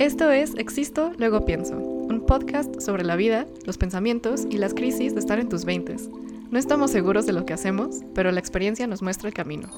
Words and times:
Esto 0.00 0.30
es 0.30 0.54
Existo, 0.56 1.12
luego 1.18 1.44
pienso, 1.44 1.76
un 1.76 2.24
podcast 2.24 2.80
sobre 2.80 3.04
la 3.04 3.16
vida, 3.16 3.46
los 3.66 3.76
pensamientos 3.76 4.46
y 4.48 4.56
las 4.56 4.72
crisis 4.72 5.12
de 5.12 5.20
estar 5.20 5.38
en 5.38 5.50
tus 5.50 5.66
veintes. 5.66 6.08
No 6.50 6.58
estamos 6.58 6.90
seguros 6.90 7.26
de 7.26 7.34
lo 7.34 7.44
que 7.44 7.52
hacemos, 7.52 8.00
pero 8.14 8.32
la 8.32 8.40
experiencia 8.40 8.86
nos 8.86 9.02
muestra 9.02 9.28
el 9.28 9.34
camino. 9.34 9.68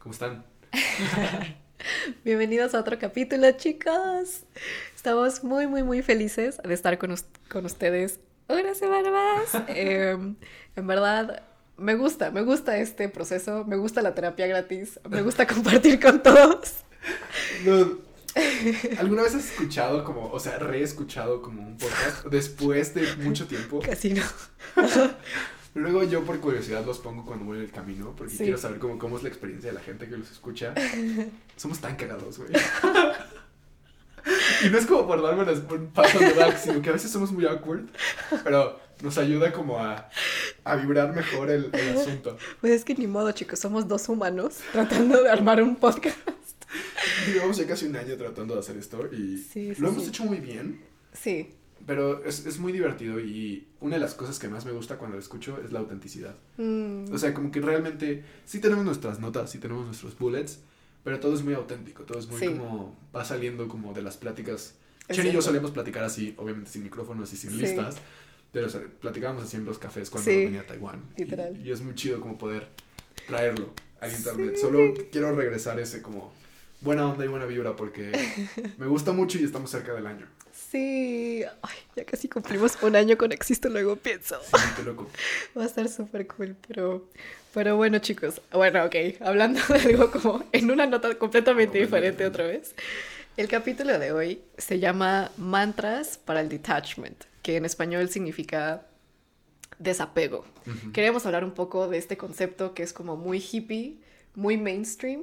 ¿Cómo 0.00 0.10
están? 0.10 0.44
Bienvenidos 2.24 2.74
a 2.74 2.80
otro 2.80 2.98
capítulo, 2.98 3.52
chicos. 3.52 4.46
Estamos 4.96 5.44
muy, 5.44 5.68
muy, 5.68 5.84
muy 5.84 6.02
felices 6.02 6.60
de 6.64 6.74
estar 6.74 6.98
con, 6.98 7.14
con 7.48 7.66
ustedes 7.66 8.18
una 8.48 8.74
semana 8.74 9.12
más. 9.12 9.62
Em, 9.68 10.34
en 10.74 10.86
verdad, 10.88 11.44
me 11.78 11.94
gusta, 11.94 12.30
me 12.30 12.42
gusta 12.42 12.76
este 12.78 13.08
proceso, 13.08 13.64
me 13.64 13.76
gusta 13.76 14.02
la 14.02 14.14
terapia 14.14 14.46
gratis, 14.46 15.00
me 15.08 15.22
gusta 15.22 15.46
compartir 15.54 16.00
con 16.00 16.22
todos. 16.22 16.74
¿Alguna 18.98 19.22
vez 19.22 19.34
has 19.34 19.50
escuchado 19.50 20.04
como, 20.04 20.30
o 20.30 20.38
sea, 20.38 20.58
reescuchado 20.58 21.40
como 21.40 21.62
un 21.62 21.76
podcast 21.76 22.26
después 22.26 22.94
de 22.94 23.16
mucho 23.16 23.46
tiempo? 23.46 23.80
Casi 23.80 24.10
no. 24.12 24.22
Luego 25.74 26.02
yo 26.02 26.24
por 26.24 26.40
curiosidad 26.40 26.84
los 26.84 26.98
pongo 26.98 27.24
cuando 27.24 27.44
voy 27.44 27.58
en 27.58 27.64
el 27.64 27.70
camino 27.70 28.14
porque 28.16 28.36
quiero 28.36 28.58
saber 28.58 28.78
cómo, 28.78 28.98
cómo 28.98 29.16
es 29.16 29.22
la 29.22 29.28
experiencia 29.28 29.70
de 29.70 29.74
la 29.74 29.80
gente 29.80 30.08
que 30.08 30.16
los 30.16 30.30
escucha. 30.30 30.74
Somos 31.56 31.78
tan 31.78 31.96
cagados, 31.96 32.38
güey. 32.38 32.50
y 34.64 34.70
no 34.70 34.78
es 34.78 34.86
como 34.86 35.06
por 35.06 35.22
darme 35.22 35.44
las 35.44 35.60
pasos 35.94 36.20
de 36.20 36.32
back, 36.32 36.58
sino 36.58 36.82
que 36.82 36.90
a 36.90 36.92
veces 36.92 37.10
somos 37.10 37.30
muy 37.30 37.46
awkward, 37.46 37.86
pero 38.42 38.80
nos 39.02 39.16
ayuda 39.18 39.52
como 39.52 39.78
a, 39.78 40.08
a 40.68 40.76
vibrar 40.76 41.14
mejor 41.14 41.50
el, 41.50 41.70
el, 41.72 41.98
asunto. 41.98 42.36
Pues 42.60 42.72
es 42.72 42.84
que 42.84 42.94
ni 42.94 43.06
modo, 43.06 43.32
chicos, 43.32 43.58
somos 43.58 43.88
dos 43.88 44.08
humanos 44.08 44.58
tratando 44.72 45.22
de 45.22 45.30
armar 45.30 45.62
un 45.62 45.76
podcast. 45.76 46.16
Llevamos 47.32 47.56
ya 47.56 47.66
casi 47.66 47.86
un 47.86 47.96
año 47.96 48.16
tratando 48.16 48.54
de 48.54 48.60
hacer 48.60 48.76
esto 48.76 49.08
y 49.12 49.74
lo 49.78 49.88
hemos 49.88 50.06
hecho 50.06 50.24
muy 50.24 50.38
bien. 50.38 50.80
Sí. 51.12 51.54
Pero 51.86 52.22
es, 52.24 52.44
es, 52.44 52.58
muy 52.58 52.72
divertido 52.72 53.18
y 53.18 53.66
una 53.80 53.96
de 53.96 54.00
las 54.00 54.14
cosas 54.14 54.38
que 54.38 54.48
más 54.48 54.66
me 54.66 54.72
gusta 54.72 54.98
cuando 54.98 55.16
lo 55.16 55.22
escucho 55.22 55.58
es 55.64 55.72
la 55.72 55.78
autenticidad. 55.78 56.34
Mm. 56.58 57.12
O 57.12 57.16
sea, 57.16 57.32
como 57.32 57.50
que 57.50 57.60
realmente 57.60 58.24
sí 58.44 58.60
tenemos 58.60 58.84
nuestras 58.84 59.20
notas, 59.20 59.50
sí 59.50 59.58
tenemos 59.58 59.86
nuestros 59.86 60.18
bullets, 60.18 60.60
pero 61.02 61.20
todo 61.20 61.34
es 61.34 61.42
muy 61.42 61.54
auténtico, 61.54 62.02
todo 62.02 62.18
es 62.18 62.28
muy 62.28 62.44
como, 62.44 62.94
va 63.14 63.24
saliendo 63.24 63.68
como 63.68 63.94
de 63.94 64.02
las 64.02 64.18
pláticas. 64.18 64.74
Chen 65.10 65.26
y 65.26 65.32
yo 65.32 65.40
solíamos 65.40 65.70
platicar 65.70 66.04
así, 66.04 66.34
obviamente 66.36 66.70
sin 66.70 66.82
micrófonos 66.82 67.32
y 67.32 67.36
sin 67.36 67.56
listas, 67.56 67.96
pero 68.52 68.68
platicábamos 69.00 69.44
así 69.44 69.56
en 69.56 69.64
los 69.64 69.78
cafés 69.78 70.10
cuando 70.10 70.30
venía 70.30 70.60
a 70.60 70.66
Taiwán. 70.66 71.02
Literal. 71.16 71.56
Y, 71.64 71.70
es 71.70 71.80
muy 71.80 71.94
chido 71.94 72.20
como 72.20 72.38
poder 72.38 72.68
traerlo 73.26 73.74
al 74.00 74.12
internet. 74.12 74.56
Solo 74.56 74.94
quiero 75.10 75.34
regresar 75.34 75.78
ese 75.80 76.02
como 76.02 76.32
buena 76.80 77.08
onda 77.08 77.24
y 77.24 77.28
buena 77.28 77.46
vibra 77.46 77.76
porque 77.76 78.12
me 78.78 78.86
gusta 78.86 79.12
mucho 79.12 79.38
y 79.38 79.44
estamos 79.44 79.70
cerca 79.70 79.92
del 79.92 80.06
año. 80.06 80.26
Sí, 80.70 81.44
Ay, 81.62 81.76
ya 81.96 82.04
casi 82.04 82.28
cumplimos 82.28 82.78
un 82.82 82.96
año 82.96 83.16
con 83.16 83.32
Existo, 83.32 83.68
luego 83.68 83.96
pienso. 83.96 84.40
Sí, 84.42 84.62
qué 84.76 84.82
loco. 84.82 85.08
Va 85.56 85.62
a 85.62 85.66
estar 85.66 85.88
súper 85.88 86.26
cool, 86.26 86.56
pero, 86.66 87.08
pero 87.54 87.76
bueno 87.76 87.98
chicos, 88.00 88.40
bueno, 88.52 88.84
ok, 88.84 88.94
hablando 89.20 89.60
de 89.68 89.80
algo 89.80 90.10
como 90.10 90.44
en 90.52 90.70
una 90.70 90.86
nota 90.86 91.14
completamente 91.16 91.78
diferente 91.78 92.26
otra 92.26 92.44
vez. 92.44 92.74
El 93.38 93.46
capítulo 93.46 94.00
de 94.00 94.10
hoy 94.10 94.42
se 94.56 94.80
llama 94.80 95.30
Mantras 95.36 96.18
para 96.18 96.40
el 96.40 96.48
Detachment, 96.48 97.22
que 97.40 97.56
en 97.56 97.64
español 97.64 98.08
significa 98.08 98.82
desapego. 99.78 100.44
Queríamos 100.92 101.24
hablar 101.24 101.44
un 101.44 101.52
poco 101.52 101.86
de 101.86 101.98
este 101.98 102.16
concepto 102.16 102.74
que 102.74 102.82
es 102.82 102.92
como 102.92 103.16
muy 103.16 103.38
hippie, 103.38 103.98
muy 104.34 104.56
mainstream, 104.56 105.22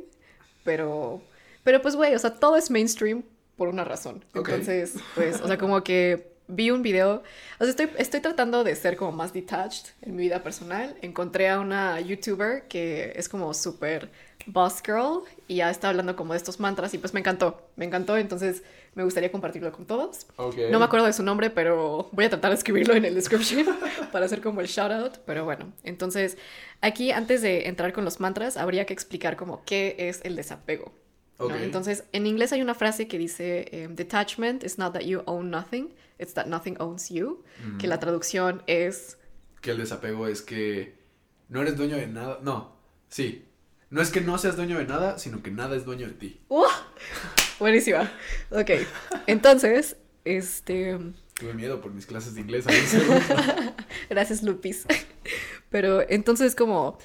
pero, 0.63 1.21
pero 1.65 1.81
pues 1.81 1.97
güey, 1.97 2.15
o 2.15 2.19
sea, 2.19 2.33
todo 2.35 2.55
es 2.55 2.71
mainstream 2.71 3.21
por 3.57 3.67
una 3.67 3.83
razón. 3.83 4.23
Entonces, 4.33 4.93
pues, 5.13 5.41
o 5.41 5.47
sea, 5.47 5.57
como 5.57 5.83
que 5.83 6.31
vi 6.47 6.71
un 6.71 6.83
video, 6.83 7.21
o 7.59 7.63
sea, 7.65 7.69
estoy, 7.69 7.89
estoy 7.97 8.21
tratando 8.21 8.63
de 8.63 8.77
ser 8.77 8.95
como 8.95 9.11
más 9.11 9.33
detached 9.33 9.87
en 10.01 10.15
mi 10.15 10.23
vida 10.23 10.41
personal. 10.41 10.95
Encontré 11.01 11.49
a 11.49 11.59
una 11.59 11.99
youtuber 11.99 12.65
que 12.69 13.11
es 13.17 13.27
como 13.27 13.53
súper 13.53 14.09
boss 14.45 14.81
girl 14.85 15.23
y 15.47 15.57
ya 15.57 15.69
está 15.69 15.89
hablando 15.89 16.15
como 16.15 16.33
de 16.33 16.37
estos 16.37 16.59
mantras 16.59 16.93
y 16.93 16.97
pues 16.97 17.13
me 17.13 17.19
encantó, 17.19 17.69
me 17.75 17.85
encantó, 17.85 18.17
entonces 18.17 18.63
me 18.93 19.03
gustaría 19.03 19.31
compartirlo 19.31 19.71
con 19.71 19.85
todos. 19.85 20.27
No 20.37 20.79
me 20.79 20.85
acuerdo 20.85 21.05
de 21.05 21.13
su 21.13 21.23
nombre, 21.23 21.49
pero 21.49 22.09
voy 22.11 22.25
a 22.25 22.29
tratar 22.29 22.51
de 22.51 22.57
escribirlo 22.57 22.93
en 22.93 23.05
el 23.05 23.15
description 23.15 23.65
para 24.11 24.25
hacer 24.25 24.41
como 24.41 24.61
el 24.61 24.67
shout 24.67 24.91
out, 24.91 25.17
pero 25.25 25.45
bueno, 25.45 25.73
entonces 25.83 26.37
aquí 26.81 27.11
antes 27.11 27.41
de 27.41 27.67
entrar 27.67 27.93
con 27.93 28.05
los 28.05 28.19
mantras 28.19 28.57
habría 28.57 28.85
que 28.85 28.93
explicar 28.93 29.35
como 29.35 29.63
qué 29.65 29.95
es 29.97 30.21
el 30.23 30.35
desapego. 30.35 30.93
Entonces, 31.37 32.05
en 32.13 32.27
inglés 32.27 32.53
hay 32.53 32.61
una 32.61 32.75
frase 32.75 33.09
que 33.09 33.17
dice, 33.17 33.67
em, 33.71 33.95
detachment 33.95 34.63
is 34.63 34.77
not 34.77 34.93
that 34.93 35.01
you 35.01 35.21
own 35.25 35.49
nothing, 35.49 35.93
it's 36.17 36.33
that 36.33 36.45
nothing 36.45 36.77
owns 36.79 37.09
you, 37.09 37.43
que 37.77 37.87
la 37.87 37.99
traducción 37.99 38.63
es... 38.67 39.17
Que 39.59 39.71
el 39.71 39.77
desapego 39.77 40.27
es 40.27 40.41
que 40.41 40.95
no 41.49 41.61
eres 41.61 41.75
dueño 41.75 41.97
de 41.97 42.07
nada, 42.07 42.39
no, 42.41 42.77
sí, 43.09 43.45
no 43.89 44.01
es 44.01 44.09
que 44.11 44.21
no 44.21 44.37
seas 44.37 44.55
dueño 44.55 44.77
de 44.77 44.85
nada, 44.85 45.17
sino 45.19 45.41
que 45.43 45.51
nada 45.51 45.75
es 45.75 45.85
dueño 45.85 46.07
de 46.07 46.13
ti. 46.13 46.41
Buenísima. 47.59 48.11
Ok, 48.49 48.71
entonces, 49.27 49.97
este... 50.23 50.99
Tuve 51.35 51.53
miedo 51.53 51.81
por 51.81 51.91
mis 51.91 52.05
clases 52.05 52.35
de 52.35 52.41
inglés. 52.41 52.65
Gracias, 54.09 54.41
Lupis. 54.41 54.85
Pero 55.69 56.01
entonces 56.09 56.55
como 56.55 56.97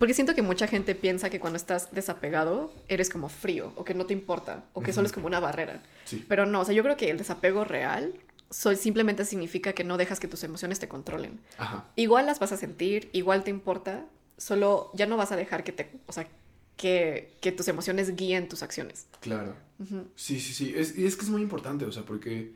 porque 0.00 0.14
siento 0.14 0.34
que 0.34 0.40
mucha 0.40 0.66
gente 0.66 0.94
piensa 0.94 1.28
que 1.28 1.40
cuando 1.40 1.58
estás 1.58 1.92
desapegado 1.92 2.72
eres 2.88 3.10
como 3.10 3.28
frío 3.28 3.74
o 3.76 3.84
que 3.84 3.92
no 3.92 4.06
te 4.06 4.14
importa 4.14 4.64
o 4.72 4.80
que 4.80 4.94
solo 4.94 5.06
es 5.06 5.12
como 5.12 5.26
una 5.26 5.40
barrera. 5.40 5.82
Pero 6.26 6.46
no, 6.46 6.60
o 6.60 6.64
sea, 6.64 6.74
yo 6.74 6.82
creo 6.82 6.96
que 6.96 7.10
el 7.10 7.18
desapego 7.18 7.64
real 7.64 8.14
simplemente 8.50 9.26
significa 9.26 9.74
que 9.74 9.84
no 9.84 9.98
dejas 9.98 10.18
que 10.18 10.26
tus 10.26 10.42
emociones 10.42 10.78
te 10.78 10.88
controlen. 10.88 11.38
Igual 11.96 12.24
las 12.24 12.38
vas 12.38 12.52
a 12.52 12.56
sentir, 12.56 13.10
igual 13.12 13.44
te 13.44 13.50
importa, 13.50 14.06
solo 14.40 14.90
ya 14.94 15.06
no 15.06 15.16
vas 15.16 15.32
a 15.32 15.36
dejar 15.36 15.62
que 15.62 15.72
te, 15.72 15.90
o 16.06 16.12
sea, 16.12 16.26
que, 16.76 17.36
que 17.42 17.52
tus 17.52 17.68
emociones 17.68 18.16
guíen 18.16 18.48
tus 18.48 18.62
acciones. 18.62 19.06
Claro. 19.20 19.54
Sí, 20.16 20.40
sí, 20.40 20.54
sí. 20.54 20.72
Es, 20.74 20.96
y 20.96 21.06
es 21.06 21.16
que 21.16 21.24
es 21.24 21.30
muy 21.30 21.42
importante, 21.42 21.84
o 21.84 21.92
sea, 21.92 22.04
porque 22.04 22.52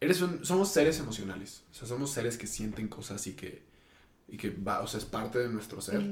eres 0.00 0.18
somos 0.42 0.72
seres 0.72 0.98
emocionales. 0.98 1.62
O 1.70 1.74
sea, 1.74 1.86
somos 1.86 2.10
seres 2.10 2.36
que 2.36 2.46
sienten 2.46 2.88
cosas 2.88 3.26
y 3.28 3.34
que 3.34 3.62
y 4.26 4.36
que 4.36 4.50
va, 4.50 4.80
o 4.80 4.86
sea, 4.86 4.98
es 4.98 5.06
parte 5.06 5.38
de 5.38 5.48
nuestro 5.48 5.80
ser. 5.80 6.02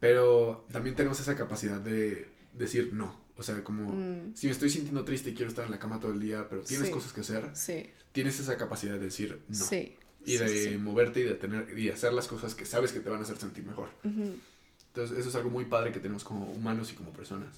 Pero 0.00 0.66
también 0.72 0.96
tenemos 0.96 1.20
esa 1.20 1.36
capacidad 1.36 1.80
de 1.80 2.28
decir 2.54 2.90
no. 2.94 3.20
O 3.36 3.42
sea, 3.42 3.62
como 3.62 3.92
mm. 3.92 4.34
si 4.34 4.46
me 4.46 4.52
estoy 4.52 4.70
sintiendo 4.70 5.04
triste 5.04 5.30
y 5.30 5.34
quiero 5.34 5.50
estar 5.50 5.64
en 5.64 5.70
la 5.70 5.78
cama 5.78 6.00
todo 6.00 6.12
el 6.12 6.20
día, 6.20 6.46
pero 6.48 6.62
tienes 6.62 6.90
cosas 6.90 7.12
que 7.12 7.20
hacer, 7.20 7.50
sí. 7.54 7.90
tienes 8.12 8.38
esa 8.40 8.56
capacidad 8.56 8.94
de 8.94 9.00
decir 9.00 9.42
no. 9.48 9.64
Sí. 9.64 9.96
Y 10.24 10.36
de 10.36 10.78
moverte 10.78 11.20
y 11.20 11.22
de 11.24 11.34
tener 11.34 11.78
y 11.78 11.90
hacer 11.90 12.12
las 12.12 12.28
cosas 12.28 12.54
que 12.54 12.64
sabes 12.64 12.92
que 12.92 13.00
te 13.00 13.10
van 13.10 13.20
a 13.20 13.22
hacer 13.22 13.36
sentir 13.36 13.64
mejor. 13.64 13.88
Entonces, 14.04 15.18
eso 15.18 15.28
es 15.28 15.34
algo 15.34 15.50
muy 15.50 15.64
padre 15.64 15.90
que 15.90 16.00
tenemos 16.00 16.22
como 16.22 16.46
humanos 16.46 16.92
y 16.92 16.94
como 16.94 17.10
personas. 17.12 17.48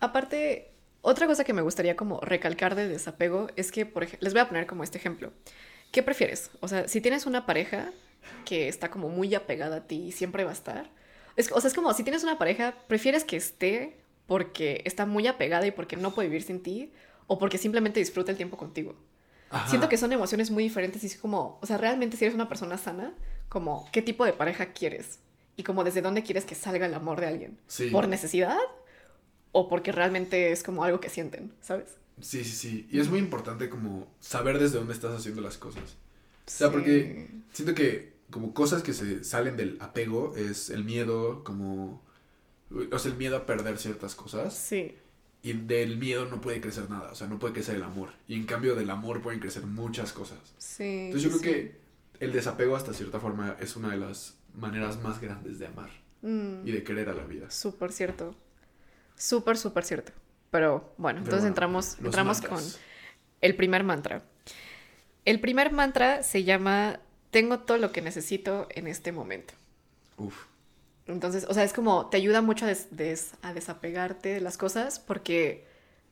Aparte, 0.00 0.70
otra 1.00 1.26
cosa 1.26 1.44
que 1.44 1.52
me 1.52 1.62
gustaría 1.62 1.96
como 1.96 2.20
recalcar 2.20 2.74
de 2.74 2.86
desapego 2.86 3.48
es 3.56 3.72
que, 3.72 3.86
por 3.86 4.04
ejemplo, 4.04 4.24
les 4.24 4.34
voy 4.34 4.40
a 4.40 4.48
poner 4.48 4.66
como 4.66 4.84
este 4.84 4.98
ejemplo. 4.98 5.32
¿Qué 5.90 6.02
prefieres? 6.02 6.50
O 6.60 6.68
sea, 6.68 6.88
si 6.88 7.00
tienes 7.00 7.26
una 7.26 7.44
pareja 7.44 7.90
que 8.44 8.68
está 8.68 8.90
como 8.90 9.08
muy 9.08 9.34
apegada 9.34 9.76
a 9.76 9.86
ti 9.86 10.06
y 10.06 10.12
siempre 10.12 10.44
va 10.44 10.50
a 10.50 10.54
estar. 10.54 10.90
Es, 11.36 11.50
o 11.52 11.60
sea, 11.60 11.68
es 11.68 11.74
como 11.74 11.92
si 11.94 12.02
tienes 12.02 12.22
una 12.22 12.38
pareja, 12.38 12.74
prefieres 12.88 13.24
que 13.24 13.36
esté 13.36 13.96
porque 14.26 14.82
está 14.84 15.06
muy 15.06 15.26
apegada 15.26 15.66
y 15.66 15.70
porque 15.70 15.96
no 15.96 16.14
puede 16.14 16.28
vivir 16.28 16.42
sin 16.42 16.62
ti 16.62 16.92
o 17.26 17.38
porque 17.38 17.58
simplemente 17.58 18.00
disfruta 18.00 18.30
el 18.30 18.36
tiempo 18.36 18.56
contigo. 18.56 18.94
Siento 19.68 19.88
que 19.88 19.96
son 19.96 20.12
emociones 20.12 20.50
muy 20.50 20.64
diferentes 20.64 21.02
y 21.04 21.06
es 21.06 21.16
como, 21.16 21.58
o 21.60 21.66
sea, 21.66 21.76
realmente 21.76 22.16
si 22.16 22.24
eres 22.24 22.34
una 22.34 22.48
persona 22.48 22.78
sana, 22.78 23.14
como, 23.48 23.88
¿qué 23.92 24.02
tipo 24.02 24.24
de 24.24 24.32
pareja 24.32 24.72
quieres? 24.72 25.18
Y 25.56 25.62
como, 25.62 25.84
¿desde 25.84 26.00
dónde 26.00 26.22
quieres 26.22 26.44
que 26.44 26.54
salga 26.54 26.86
el 26.86 26.94
amor 26.94 27.20
de 27.20 27.26
alguien? 27.26 27.58
¿Por 27.90 28.08
necesidad? 28.08 28.58
¿O 29.52 29.68
porque 29.68 29.92
realmente 29.92 30.52
es 30.52 30.62
como 30.62 30.84
algo 30.84 31.00
que 31.00 31.10
sienten, 31.10 31.52
sabes? 31.60 31.96
Sí, 32.20 32.44
sí, 32.44 32.52
sí. 32.52 32.88
Y 32.90 33.00
es 33.00 33.08
muy 33.08 33.18
importante 33.18 33.68
como 33.68 34.06
saber 34.20 34.58
desde 34.58 34.78
dónde 34.78 34.94
estás 34.94 35.14
haciendo 35.14 35.42
las 35.42 35.58
cosas. 35.58 35.82
O 36.46 36.50
sea, 36.50 36.70
porque 36.70 37.28
siento 37.52 37.74
que 37.74 38.12
como 38.30 38.54
cosas 38.54 38.82
que 38.82 38.94
se 38.94 39.22
salen 39.24 39.56
del 39.56 39.76
apego 39.80 40.34
es 40.36 40.70
el 40.70 40.84
miedo, 40.84 41.44
como, 41.44 42.02
o 42.90 42.98
sea, 42.98 43.12
el 43.12 43.18
miedo 43.18 43.36
a 43.36 43.46
perder 43.46 43.78
ciertas 43.78 44.14
cosas. 44.14 44.54
Sí. 44.54 44.96
Y 45.42 45.54
del 45.54 45.96
miedo 45.96 46.26
no 46.26 46.40
puede 46.40 46.60
crecer 46.60 46.88
nada, 46.88 47.10
o 47.10 47.14
sea, 47.14 47.26
no 47.26 47.38
puede 47.38 47.54
crecer 47.54 47.76
el 47.76 47.82
amor. 47.82 48.10
Y 48.28 48.34
en 48.34 48.44
cambio 48.44 48.76
del 48.76 48.90
amor 48.90 49.20
pueden 49.22 49.40
crecer 49.40 49.64
muchas 49.64 50.12
cosas. 50.12 50.38
Sí. 50.58 51.06
Entonces 51.06 51.22
yo 51.32 51.38
creo 51.38 51.52
que 51.52 51.76
el 52.20 52.32
desapego 52.32 52.76
hasta 52.76 52.94
cierta 52.94 53.18
forma 53.18 53.56
es 53.60 53.74
una 53.74 53.90
de 53.90 53.96
las 53.96 54.36
maneras 54.54 55.00
más 55.02 55.20
grandes 55.20 55.58
de 55.58 55.66
amar 55.66 55.90
mm. 56.22 56.66
y 56.66 56.70
de 56.70 56.84
querer 56.84 57.08
a 57.08 57.14
la 57.14 57.24
vida. 57.24 57.50
Súper 57.50 57.92
cierto. 57.92 58.36
Súper, 59.16 59.56
súper 59.56 59.84
cierto. 59.84 60.12
Pero 60.50 60.94
bueno, 60.98 61.20
entonces 61.20 61.44
entramos, 61.44 61.96
entramos 61.98 62.40
con 62.40 62.60
el 63.40 63.56
primer 63.56 63.84
mantra. 63.84 64.22
El 65.24 65.40
primer 65.40 65.72
mantra 65.72 66.22
se 66.22 66.44
llama 66.44 67.00
tengo 67.32 67.60
todo 67.60 67.78
lo 67.78 67.90
que 67.90 68.02
necesito 68.02 68.68
en 68.70 68.86
este 68.86 69.10
momento. 69.10 69.54
Uf. 70.18 70.44
Entonces, 71.12 71.46
o 71.48 71.54
sea, 71.54 71.64
es 71.64 71.72
como, 71.72 72.06
te 72.06 72.16
ayuda 72.16 72.42
mucho 72.42 72.64
a, 72.66 72.68
des- 72.68 73.32
a 73.42 73.52
desapegarte 73.52 74.30
de 74.30 74.40
las 74.40 74.56
cosas 74.58 74.98
porque 74.98 75.66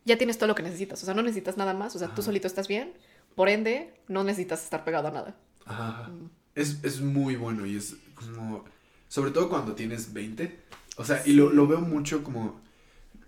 ya 0.04 0.16
tienes 0.18 0.38
todo 0.38 0.46
lo 0.48 0.54
que 0.54 0.62
necesitas. 0.62 1.02
O 1.02 1.06
sea, 1.06 1.14
no 1.14 1.22
necesitas 1.22 1.56
nada 1.56 1.74
más. 1.74 1.94
O 1.96 1.98
sea, 1.98 2.08
tú 2.08 2.14
Ajá. 2.14 2.22
solito 2.22 2.46
estás 2.46 2.68
bien. 2.68 2.92
Por 3.34 3.48
ende, 3.48 3.94
no 4.08 4.24
necesitas 4.24 4.62
estar 4.64 4.84
pegado 4.84 5.08
a 5.08 5.10
nada. 5.10 5.36
Ajá. 5.66 6.08
Mm. 6.08 6.30
Es, 6.54 6.78
es 6.82 7.00
muy 7.00 7.36
bueno 7.36 7.64
y 7.66 7.76
es 7.76 7.96
como, 8.14 8.64
sobre 9.08 9.30
todo 9.30 9.48
cuando 9.48 9.74
tienes 9.74 10.12
20. 10.12 10.58
O 10.96 11.04
sea, 11.04 11.22
y 11.24 11.32
lo, 11.32 11.50
lo 11.50 11.66
veo 11.66 11.80
mucho 11.80 12.22
como, 12.24 12.60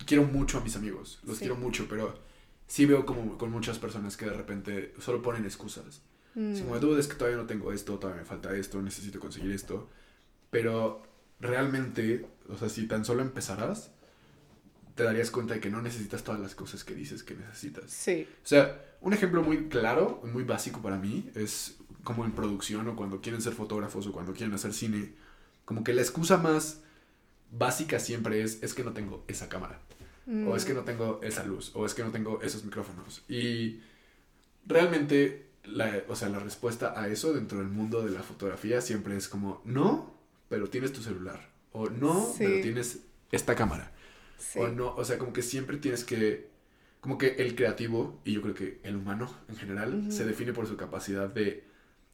quiero 0.06 0.25
mucho 0.25 0.58
a 0.58 0.60
mis 0.60 0.76
amigos, 0.76 1.20
los 1.25 1.36
Sí. 1.38 1.40
quiero 1.44 1.56
mucho, 1.56 1.86
pero 1.88 2.18
sí 2.66 2.84
veo 2.86 3.06
como 3.06 3.38
con 3.38 3.50
muchas 3.50 3.78
personas 3.78 4.16
que 4.16 4.25
de 4.26 4.32
repente 4.32 4.94
solo 4.98 5.22
ponen 5.22 5.44
excusas. 5.44 6.02
Mm. 6.34 6.52
Es 6.54 6.60
como, 6.62 6.78
dude, 6.80 7.00
es 7.00 7.06
que 7.06 7.14
todavía 7.14 7.38
no 7.38 7.46
tengo 7.46 7.72
esto, 7.72 7.98
todavía 7.98 8.22
me 8.22 8.26
falta 8.28 8.54
esto, 8.56 8.82
necesito 8.82 9.20
conseguir 9.20 9.52
esto. 9.52 9.88
Pero 10.50 11.02
realmente, 11.42 12.24
o 12.48 12.56
sea, 12.56 12.68
si 12.70 12.86
tan 12.86 13.04
solo 13.04 13.20
empezaras, 13.20 13.90
te 14.94 15.02
darías 15.02 15.30
cuenta 15.30 15.54
de 15.54 15.60
que 15.60 15.68
no 15.70 15.82
necesitas 15.82 16.22
todas 16.22 16.40
las 16.40 16.54
cosas 16.54 16.84
que 16.84 16.94
dices 16.94 17.22
que 17.22 17.34
necesitas. 17.34 17.90
Sí. 17.90 18.26
O 18.44 18.46
sea, 18.46 18.80
un 19.00 19.12
ejemplo 19.12 19.42
muy 19.42 19.68
claro, 19.68 20.22
muy 20.32 20.44
básico 20.44 20.80
para 20.80 20.96
mí, 20.96 21.30
es 21.34 21.76
como 22.04 22.24
en 22.24 22.32
producción 22.32 22.88
o 22.88 22.96
cuando 22.96 23.20
quieren 23.20 23.42
ser 23.42 23.52
fotógrafos 23.52 24.06
o 24.06 24.12
cuando 24.12 24.32
quieren 24.32 24.54
hacer 24.54 24.72
cine. 24.72 25.12
Como 25.64 25.84
que 25.84 25.92
la 25.92 26.02
excusa 26.02 26.36
más 26.38 26.80
básica 27.50 27.98
siempre 27.98 28.42
es, 28.42 28.62
es 28.62 28.72
que 28.74 28.84
no 28.84 28.92
tengo 28.92 29.24
esa 29.28 29.48
cámara. 29.48 29.78
O 30.46 30.54
es 30.56 30.64
que 30.64 30.72
Mm. 30.72 30.76
no 30.76 30.82
tengo 30.84 31.20
esa 31.22 31.42
luz, 31.44 31.72
o 31.74 31.84
es 31.84 31.94
que 31.94 32.04
no 32.04 32.10
tengo 32.12 32.40
esos 32.42 32.64
micrófonos. 32.64 33.22
Y 33.28 33.80
realmente, 34.66 35.46
la, 35.64 36.02
o 36.08 36.14
sea, 36.16 36.28
la 36.28 36.38
respuesta 36.38 36.94
a 37.00 37.08
eso 37.08 37.32
dentro 37.32 37.58
del 37.58 37.68
mundo 37.68 38.02
de 38.02 38.10
la 38.10 38.22
fotografía 38.22 38.80
siempre 38.80 39.16
es 39.16 39.28
como, 39.28 39.60
no, 39.64 40.12
pero 40.52 40.69
tienes 40.69 40.93
tu 40.93 41.00
celular. 41.00 41.40
O 41.72 41.88
no, 41.88 42.26
Sí. 42.37 42.44
pero 42.44 42.60
tienes 42.60 42.99
esta 43.31 43.54
cámara. 43.54 43.90
Sí. 44.37 44.58
O 44.58 44.69
no, 44.69 44.94
o 44.94 45.02
sea, 45.02 45.16
como 45.16 45.32
que 45.32 45.40
siempre 45.40 45.78
tienes 45.78 46.04
que, 46.04 46.50
como 47.00 47.16
que 47.16 47.28
el 47.38 47.54
creativo, 47.54 48.20
y 48.22 48.32
yo 48.34 48.43
creo 48.43 48.54
que 48.54 48.81
el 48.82 48.96
humano 48.96 49.34
en 49.49 49.56
general, 49.56 50.12
se 50.12 50.26
define 50.26 50.52
por 50.52 50.66
su 50.66 50.76
capacidad 50.76 51.31
de 51.31 51.64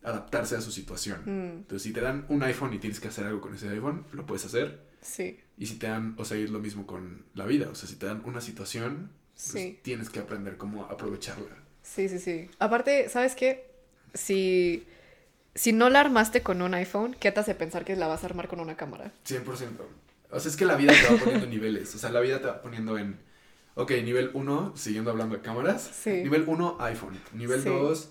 adaptarse 0.05 0.55
a 0.55 0.61
su 0.61 0.71
situación. 0.71 1.23
Mm, 1.25 1.57
Entonces, 1.63 1.83
si 1.83 1.93
te 1.93 2.01
dan 2.01 2.27
un 2.29 2.45
iPhone 2.45 2.73
y 2.75 2.79
tienes 2.79 3.01
que 3.01 3.09
hacer 3.09 3.27
algo 3.27 3.41
con 3.41 3.55
ese 3.57 3.69
iPhone, 3.71 4.07
lo 4.13 4.25
puedes 4.25 4.45
hacer. 4.45 4.87
Sí. 5.01 5.41
Y 5.57 5.67
si 5.67 5.81
te 5.81 5.89
dan, 5.89 6.15
o 6.17 6.25
sea, 6.25 6.37
es 6.39 6.51
lo 6.51 6.61
mismo 6.61 6.87
con 6.87 7.25
la 7.35 7.45
vida. 7.45 7.69
O 7.71 7.75
sea, 7.75 7.89
si 7.89 7.97
te 7.97 8.07
dan 8.07 8.23
una 8.25 8.41
situación, 8.41 9.11
pues 9.35 9.49
Sí. 9.51 9.81
tienes 9.83 10.11
que 10.11 10.21
aprender 10.21 10.57
cómo 10.57 10.85
aprovecharla. 10.85 11.57
Sí, 11.83 12.09
sí, 12.09 12.21
sí. 12.21 12.49
Aparte, 12.61 13.09
¿sabes 13.09 13.35
qué? 13.35 13.67
Si, 14.15 14.87
si 15.59 15.73
no 15.73 15.91
la 15.91 16.01
armaste 16.01 16.43
con 16.43 16.63
un 16.63 16.73
iPhone, 16.75 17.17
¿qué 17.19 17.33
te 17.33 17.41
hace 17.41 17.55
pensar 17.55 17.85
que 17.85 17.97
la 17.97 18.07
vas 18.07 18.23
a 18.23 18.27
armar 18.27 18.49
con 18.49 18.61
una 18.61 18.77
cámara? 18.77 19.13
100%. 19.27 19.45
O 20.31 20.41
sea, 20.41 20.51
es 20.51 20.57
que 20.57 20.65
la 20.65 20.77
vida 20.77 20.93
te 20.93 21.13
va 21.15 21.19
poniendo 21.21 21.47
niveles. 21.57 21.95
O 21.95 21.99
sea, 21.99 22.11
la 22.11 22.21
vida 22.21 22.39
te 22.41 22.47
va 22.47 22.63
poniendo 22.63 22.97
en, 22.99 23.19
ok, 23.75 23.91
nivel 24.05 24.31
1, 24.35 24.75
siguiendo 24.77 25.11
hablando 25.11 25.37
de 25.37 25.43
cámaras. 25.43 25.83
Sí. 25.83 26.23
Nivel 26.23 26.45
1, 26.47 26.77
iPhone. 26.81 27.19
Nivel 27.33 27.63
Sí. 27.63 27.69
2, 27.69 28.11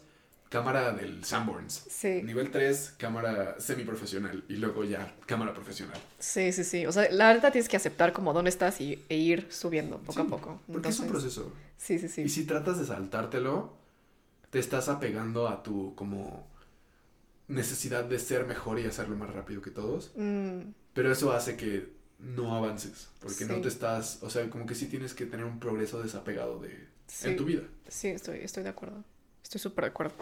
cámara 0.49 0.91
del 0.94 1.23
Sanborns. 1.23 1.83
Sí. 1.89 2.21
Nivel 2.23 2.51
3, 2.51 2.95
cámara 2.97 3.55
semiprofesional. 3.59 4.43
Y 4.50 4.57
luego 4.57 4.83
ya, 4.83 5.13
cámara 5.25 5.53
profesional. 5.53 5.97
Sí, 6.19 6.51
sí, 6.51 6.63
sí. 6.63 6.85
O 6.85 6.91
sea, 6.91 7.09
la 7.11 7.27
verdad 7.31 7.51
tienes 7.51 7.69
que 7.69 7.77
aceptar 7.77 8.13
como 8.13 8.33
dónde 8.33 8.50
estás 8.50 8.81
y, 8.81 9.03
e 9.09 9.15
ir 9.15 9.47
subiendo 9.51 10.00
poco 10.00 10.21
a 10.21 10.25
poco. 10.25 10.59
Porque 10.71 10.89
es 10.89 11.00
un 11.00 11.07
proceso. 11.07 11.51
Sí, 11.77 12.00
sí, 12.00 12.09
sí. 12.09 12.23
Y 12.23 12.29
si 12.29 12.45
tratas 12.45 12.79
de 12.79 12.85
saltártelo, 12.85 13.73
te 14.50 14.59
estás 14.59 14.89
apegando 14.89 15.47
a 15.47 15.61
tu 15.63 15.93
como 15.95 16.47
necesidad 17.47 18.03
de 18.03 18.19
ser 18.19 18.45
mejor 18.45 18.79
y 18.79 18.85
hacerlo 18.85 19.15
más 19.15 19.33
rápido 19.33 19.61
que 19.61 19.71
todos. 19.71 20.11
Mm, 20.15 20.71
Pero 20.94 21.11
eso 21.11 21.31
hace 21.31 21.55
que 21.55 21.89
no 22.19 22.55
avances, 22.55 23.09
porque 23.21 23.45
no 23.45 23.61
te 23.61 23.67
estás, 23.67 24.19
o 24.21 24.29
sea, 24.29 24.49
como 24.49 24.65
que 24.65 24.75
sí 24.75 24.88
tienes 24.88 25.13
que 25.13 25.25
tener 25.25 25.45
un 25.45 25.59
progreso 25.59 26.01
desapegado 26.01 26.59
de 26.59 26.88
sí. 27.07 27.29
en 27.29 27.38
tu 27.38 27.45
vida. 27.45 27.63
Sí, 27.88 28.09
estoy, 28.09 28.39
estoy 28.39 28.63
de 28.63 28.69
acuerdo. 28.69 29.03
Estoy 29.44 29.61
súper 29.61 29.85
de 29.85 29.89
acuerdo. 29.91 30.15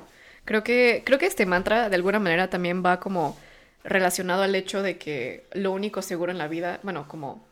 Creo 0.44 0.64
que, 0.64 1.02
creo 1.06 1.18
que 1.18 1.26
este 1.26 1.46
mantra 1.46 1.90
de 1.90 1.96
alguna 1.96 2.20
manera 2.20 2.50
también 2.50 2.84
va 2.86 3.00
como 3.00 3.38
relacionado 3.84 4.44
al 4.44 4.54
hecho 4.56 4.82
de 4.82 4.98
que 4.98 5.48
lo 5.54 5.72
único 5.72 6.02
seguro 6.02 6.32
en 6.32 6.38
la 6.38 6.48
vida, 6.48 6.80
bueno, 6.84 7.08
como, 7.08 7.46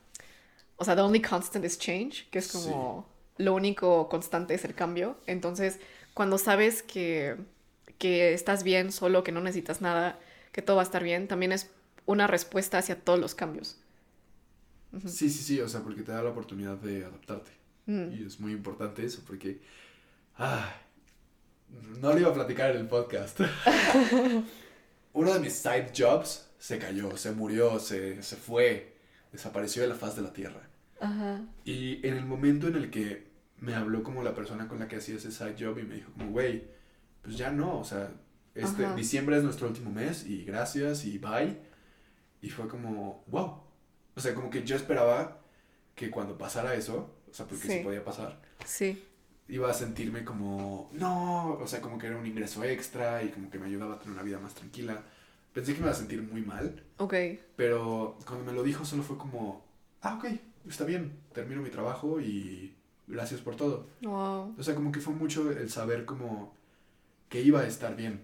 o 0.77 0.85
sea, 0.85 0.95
the 0.95 1.01
only 1.01 1.21
constant 1.21 1.65
is 1.65 1.79
change, 1.79 2.27
que 2.29 2.39
es 2.39 2.51
como 2.51 3.07
lo 3.37 3.53
único 3.53 4.09
constante 4.09 4.53
es 4.53 4.65
el 4.65 4.75
cambio. 4.75 5.17
Entonces, 5.25 5.79
cuando 6.13 6.37
sabes 6.37 6.83
que, 6.83 7.37
que 7.97 8.33
estás 8.33 8.63
bien 8.63 8.91
solo, 8.91 9.23
que 9.23 9.31
no 9.31 9.41
necesitas 9.41 9.81
nada, 9.81 10.19
que 10.51 10.61
todo 10.61 10.77
va 10.77 10.81
a 10.81 10.85
estar 10.85 11.03
bien, 11.03 11.27
también 11.27 11.51
es 11.51 11.69
una 12.05 12.27
respuesta 12.27 12.77
hacia 12.77 12.99
todos 12.99 13.19
los 13.19 13.35
cambios. 13.35 13.77
Sí, 15.07 15.29
sí, 15.29 15.43
sí, 15.43 15.59
o 15.59 15.67
sea, 15.67 15.81
porque 15.81 16.03
te 16.03 16.11
da 16.11 16.21
la 16.21 16.29
oportunidad 16.29 16.77
de 16.77 17.03
adaptarte. 17.05 17.51
Mm. 17.87 18.13
Y 18.13 18.25
es 18.25 18.39
muy 18.39 18.51
importante 18.51 19.03
eso, 19.03 19.23
porque 19.25 19.59
ah, 20.37 20.71
no 21.99 22.13
lo 22.13 22.19
iba 22.19 22.29
a 22.29 22.33
platicar 22.33 22.71
en 22.71 22.81
el 22.81 22.87
podcast. 22.87 23.39
Uno 25.13 25.33
de 25.33 25.39
mis 25.39 25.53
side 25.53 25.91
jobs 25.95 26.47
se 26.59 26.77
cayó, 26.77 27.17
se 27.17 27.31
murió, 27.31 27.79
se, 27.79 28.21
se 28.21 28.35
fue, 28.35 28.95
desapareció 29.31 29.81
de 29.81 29.89
la 29.89 29.95
faz 29.95 30.15
de 30.15 30.21
la 30.21 30.33
tierra. 30.33 30.61
Ajá. 30.99 31.41
Y 31.65 32.05
en 32.07 32.15
el 32.15 32.25
momento 32.25 32.67
en 32.67 32.75
el 32.75 32.89
que 32.89 33.27
me 33.59 33.73
habló 33.75 34.03
como 34.03 34.23
la 34.23 34.35
persona 34.35 34.67
con 34.67 34.79
la 34.79 34.87
que 34.87 34.97
hacía 34.97 35.15
ese 35.15 35.31
side 35.31 35.55
job 35.59 35.79
y 35.79 35.83
me 35.83 35.95
dijo 35.95 36.11
como, 36.11 36.31
güey, 36.31 36.63
pues 37.23 37.37
ya 37.37 37.49
no, 37.51 37.79
o 37.79 37.83
sea, 37.83 38.11
este 38.53 38.85
Ajá. 38.85 38.95
diciembre 38.95 39.37
es 39.37 39.43
nuestro 39.43 39.67
último 39.67 39.89
mes 39.91 40.25
y 40.27 40.43
gracias 40.45 41.05
y 41.05 41.17
bye. 41.17 41.57
Y 42.41 42.49
fue 42.49 42.67
como, 42.67 43.23
wow. 43.27 43.61
O 44.15 44.19
sea, 44.21 44.35
como 44.35 44.49
que 44.49 44.63
yo 44.63 44.75
esperaba 44.75 45.39
que 45.95 46.11
cuando 46.11 46.37
pasara 46.37 46.75
eso, 46.75 47.15
o 47.29 47.33
sea, 47.33 47.45
porque 47.47 47.63
sí, 47.67 47.73
Sí. 47.77 47.83
podía 47.83 48.03
pasar, 48.03 48.39
Sí. 48.65 49.03
iba 49.47 49.69
a 49.69 49.73
sentirme 49.73 50.23
como, 50.23 50.89
no, 50.93 51.53
o 51.53 51.67
sea, 51.67 51.81
como 51.81 51.97
que 51.97 52.07
era 52.07 52.17
un 52.17 52.25
ingreso 52.25 52.63
extra 52.63 53.23
y 53.23 53.29
como 53.29 53.49
que 53.49 53.57
me 53.59 53.67
ayudaba 53.67 53.95
a 53.95 53.99
tener 53.99 54.13
una 54.13 54.23
vida 54.23 54.39
más 54.39 54.53
tranquila. 54.53 55.01
Pensé 55.53 55.73
que 55.73 55.79
me 55.79 55.85
iba 55.85 55.91
a 55.91 55.95
sentir 55.95 56.21
muy 56.21 56.41
mal, 56.41 56.83
Ok. 56.97 57.13
pero 57.55 58.17
cuando 58.25 58.43
me 58.45 58.53
lo 58.53 58.63
dijo 58.63 58.85
solo 58.85 59.03
fue 59.03 59.17
como, 59.17 59.63
ah, 60.01 60.15
ok, 60.17 60.25
está 60.67 60.83
bien, 60.83 61.17
termino 61.33 61.61
mi 61.61 61.69
trabajo 61.69 62.19
y 62.19 62.75
gracias 63.07 63.41
por 63.41 63.55
todo. 63.55 63.87
Wow. 64.01 64.55
O 64.57 64.63
sea, 64.63 64.75
como 64.75 64.91
que 64.91 64.99
fue 64.99 65.13
mucho 65.13 65.49
el 65.51 65.69
saber 65.69 66.05
como 66.05 66.55
que 67.33 67.41
iba 67.41 67.61
a 67.61 67.67
estar 67.67 67.95
bien. 67.95 68.21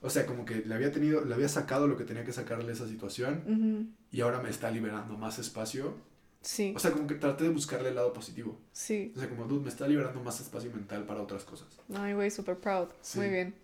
O 0.00 0.08
sea, 0.08 0.24
como 0.24 0.46
que 0.46 0.54
le 0.64 0.74
había 0.74 0.90
tenido, 0.90 1.26
le 1.26 1.34
había 1.34 1.50
sacado 1.50 1.86
lo 1.86 1.98
que 1.98 2.04
tenía 2.04 2.24
que 2.24 2.32
sacarle 2.32 2.70
a 2.70 2.72
esa 2.72 2.88
situación 2.88 3.94
y 4.10 4.22
ahora 4.22 4.40
me 4.40 4.48
está 4.48 4.70
liberando 4.70 5.18
más 5.18 5.38
espacio. 5.38 5.94
Sí. 6.40 6.72
O 6.74 6.78
sea, 6.78 6.90
como 6.92 7.06
que 7.06 7.16
traté 7.16 7.44
de 7.44 7.50
buscarle 7.50 7.90
el 7.90 7.96
lado 7.96 8.14
positivo. 8.14 8.58
Sí. 8.72 9.12
O 9.14 9.18
sea, 9.18 9.28
como, 9.28 9.44
dude, 9.44 9.62
me 9.64 9.68
está 9.68 9.86
liberando 9.86 10.22
más 10.22 10.40
espacio 10.40 10.70
mental 10.70 11.04
para 11.04 11.20
otras 11.20 11.44
cosas. 11.44 11.68
Ay, 11.94 12.14
güey, 12.14 12.30
super 12.30 12.56
proud. 12.56 12.88
Sí. 13.02 13.18
Muy 13.18 13.28
bien. 13.28 13.54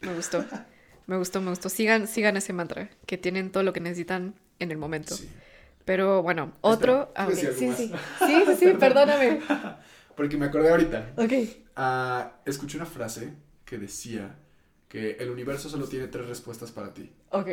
Me 0.00 0.14
gustó. 0.14 0.42
Me 1.06 1.18
gustó, 1.18 1.42
me 1.42 1.50
gustó. 1.50 1.68
Sigan, 1.68 2.08
sigan 2.08 2.38
ese 2.38 2.54
mantra, 2.54 2.88
que 3.04 3.18
tienen 3.18 3.52
todo 3.52 3.62
lo 3.62 3.74
que 3.74 3.80
necesitan 3.80 4.34
en 4.58 4.70
el 4.70 4.78
momento. 4.78 5.16
Sí. 5.16 5.28
Pero 5.84 6.22
bueno, 6.22 6.52
otro. 6.62 7.12
Espera, 7.14 7.26
¿quieres 7.26 7.44
ok, 7.44 7.60
decir 7.60 7.74
Sí? 7.74 7.92
Sí, 8.26 8.44
sí, 8.46 8.56
sí, 8.58 8.72
perdóname. 8.78 9.40
Porque 10.16 10.38
me 10.38 10.46
acordé 10.46 10.70
ahorita. 10.70 11.12
Ok. 11.16 11.32
Ah, 11.76 12.32
escuché 12.46 12.78
una 12.78 12.86
frase 12.86 13.32
que 13.72 13.78
decía 13.78 14.36
que 14.88 15.12
el 15.12 15.30
universo 15.30 15.70
solo 15.70 15.88
tiene 15.88 16.06
tres 16.08 16.26
respuestas 16.26 16.70
para 16.70 16.92
ti. 16.92 17.10
Ok. 17.30 17.48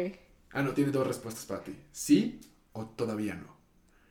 Ah, 0.51 0.61
no, 0.61 0.73
tiene 0.73 0.91
dos 0.91 1.07
respuestas 1.07 1.45
para 1.45 1.63
ti. 1.63 1.73
Sí 1.93 2.41
o 2.73 2.85
todavía 2.87 3.35
no. 3.35 3.55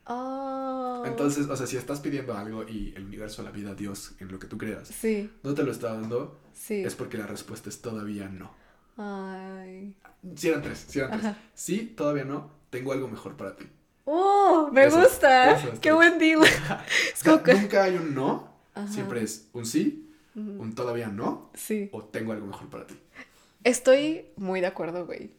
Oh. 0.07 1.03
Entonces, 1.05 1.47
o 1.49 1.55
sea, 1.55 1.67
si 1.67 1.77
estás 1.77 2.01
pidiendo 2.01 2.35
algo 2.35 2.67
y 2.67 2.95
el 2.97 3.05
universo, 3.05 3.43
la 3.43 3.51
vida, 3.51 3.75
Dios, 3.75 4.13
en 4.21 4.33
lo 4.33 4.39
que 4.39 4.47
tú 4.47 4.57
creas, 4.57 4.89
Sí, 4.89 5.31
no 5.43 5.53
te 5.53 5.63
lo 5.65 5.71
está 5.71 5.93
dando, 5.93 6.39
sí. 6.55 6.83
es 6.83 6.95
porque 6.95 7.19
la 7.19 7.27
respuesta 7.27 7.69
es 7.69 7.83
todavía 7.83 8.27
no. 8.31 8.51
Ay. 8.97 9.95
Si 10.35 10.49
eran 10.49 10.63
tres, 10.63 10.97
eran. 10.97 11.37
Sí, 11.55 11.93
todavía 11.95 12.25
no, 12.25 12.51
tengo 12.71 12.93
algo 12.93 13.07
mejor 13.09 13.37
para 13.37 13.55
ti. 13.55 13.67
¡Oh! 14.07 14.71
Me 14.73 14.87
Eso, 14.87 14.99
gusta. 15.03 15.59
eso, 15.59 15.79
¡Qué 15.81 15.91
sí. 15.91 15.95
buen 15.95 16.19
deal! 16.19 16.41
O 16.43 16.47
sea, 17.15 17.43
nunca 17.61 17.83
hay 17.85 17.97
un 17.97 18.15
no, 18.15 18.49
Ajá. 18.75 18.91
siempre 18.91 19.23
es 19.23 19.49
un 19.53 19.67
sí, 19.67 20.08
Ujú. 20.39 20.63
un 20.63 20.75
todavía 20.75 21.09
no, 21.09 21.51
Sí. 21.55 21.89
o 21.93 22.05
tengo 22.05 22.33
algo 22.33 22.47
mejor 22.47 22.69
para 22.71 22.87
ti. 22.87 22.95
Estoy 23.65 24.27
muy 24.37 24.61
de 24.61 24.67
acuerdo, 24.69 25.05
güey. 25.07 25.31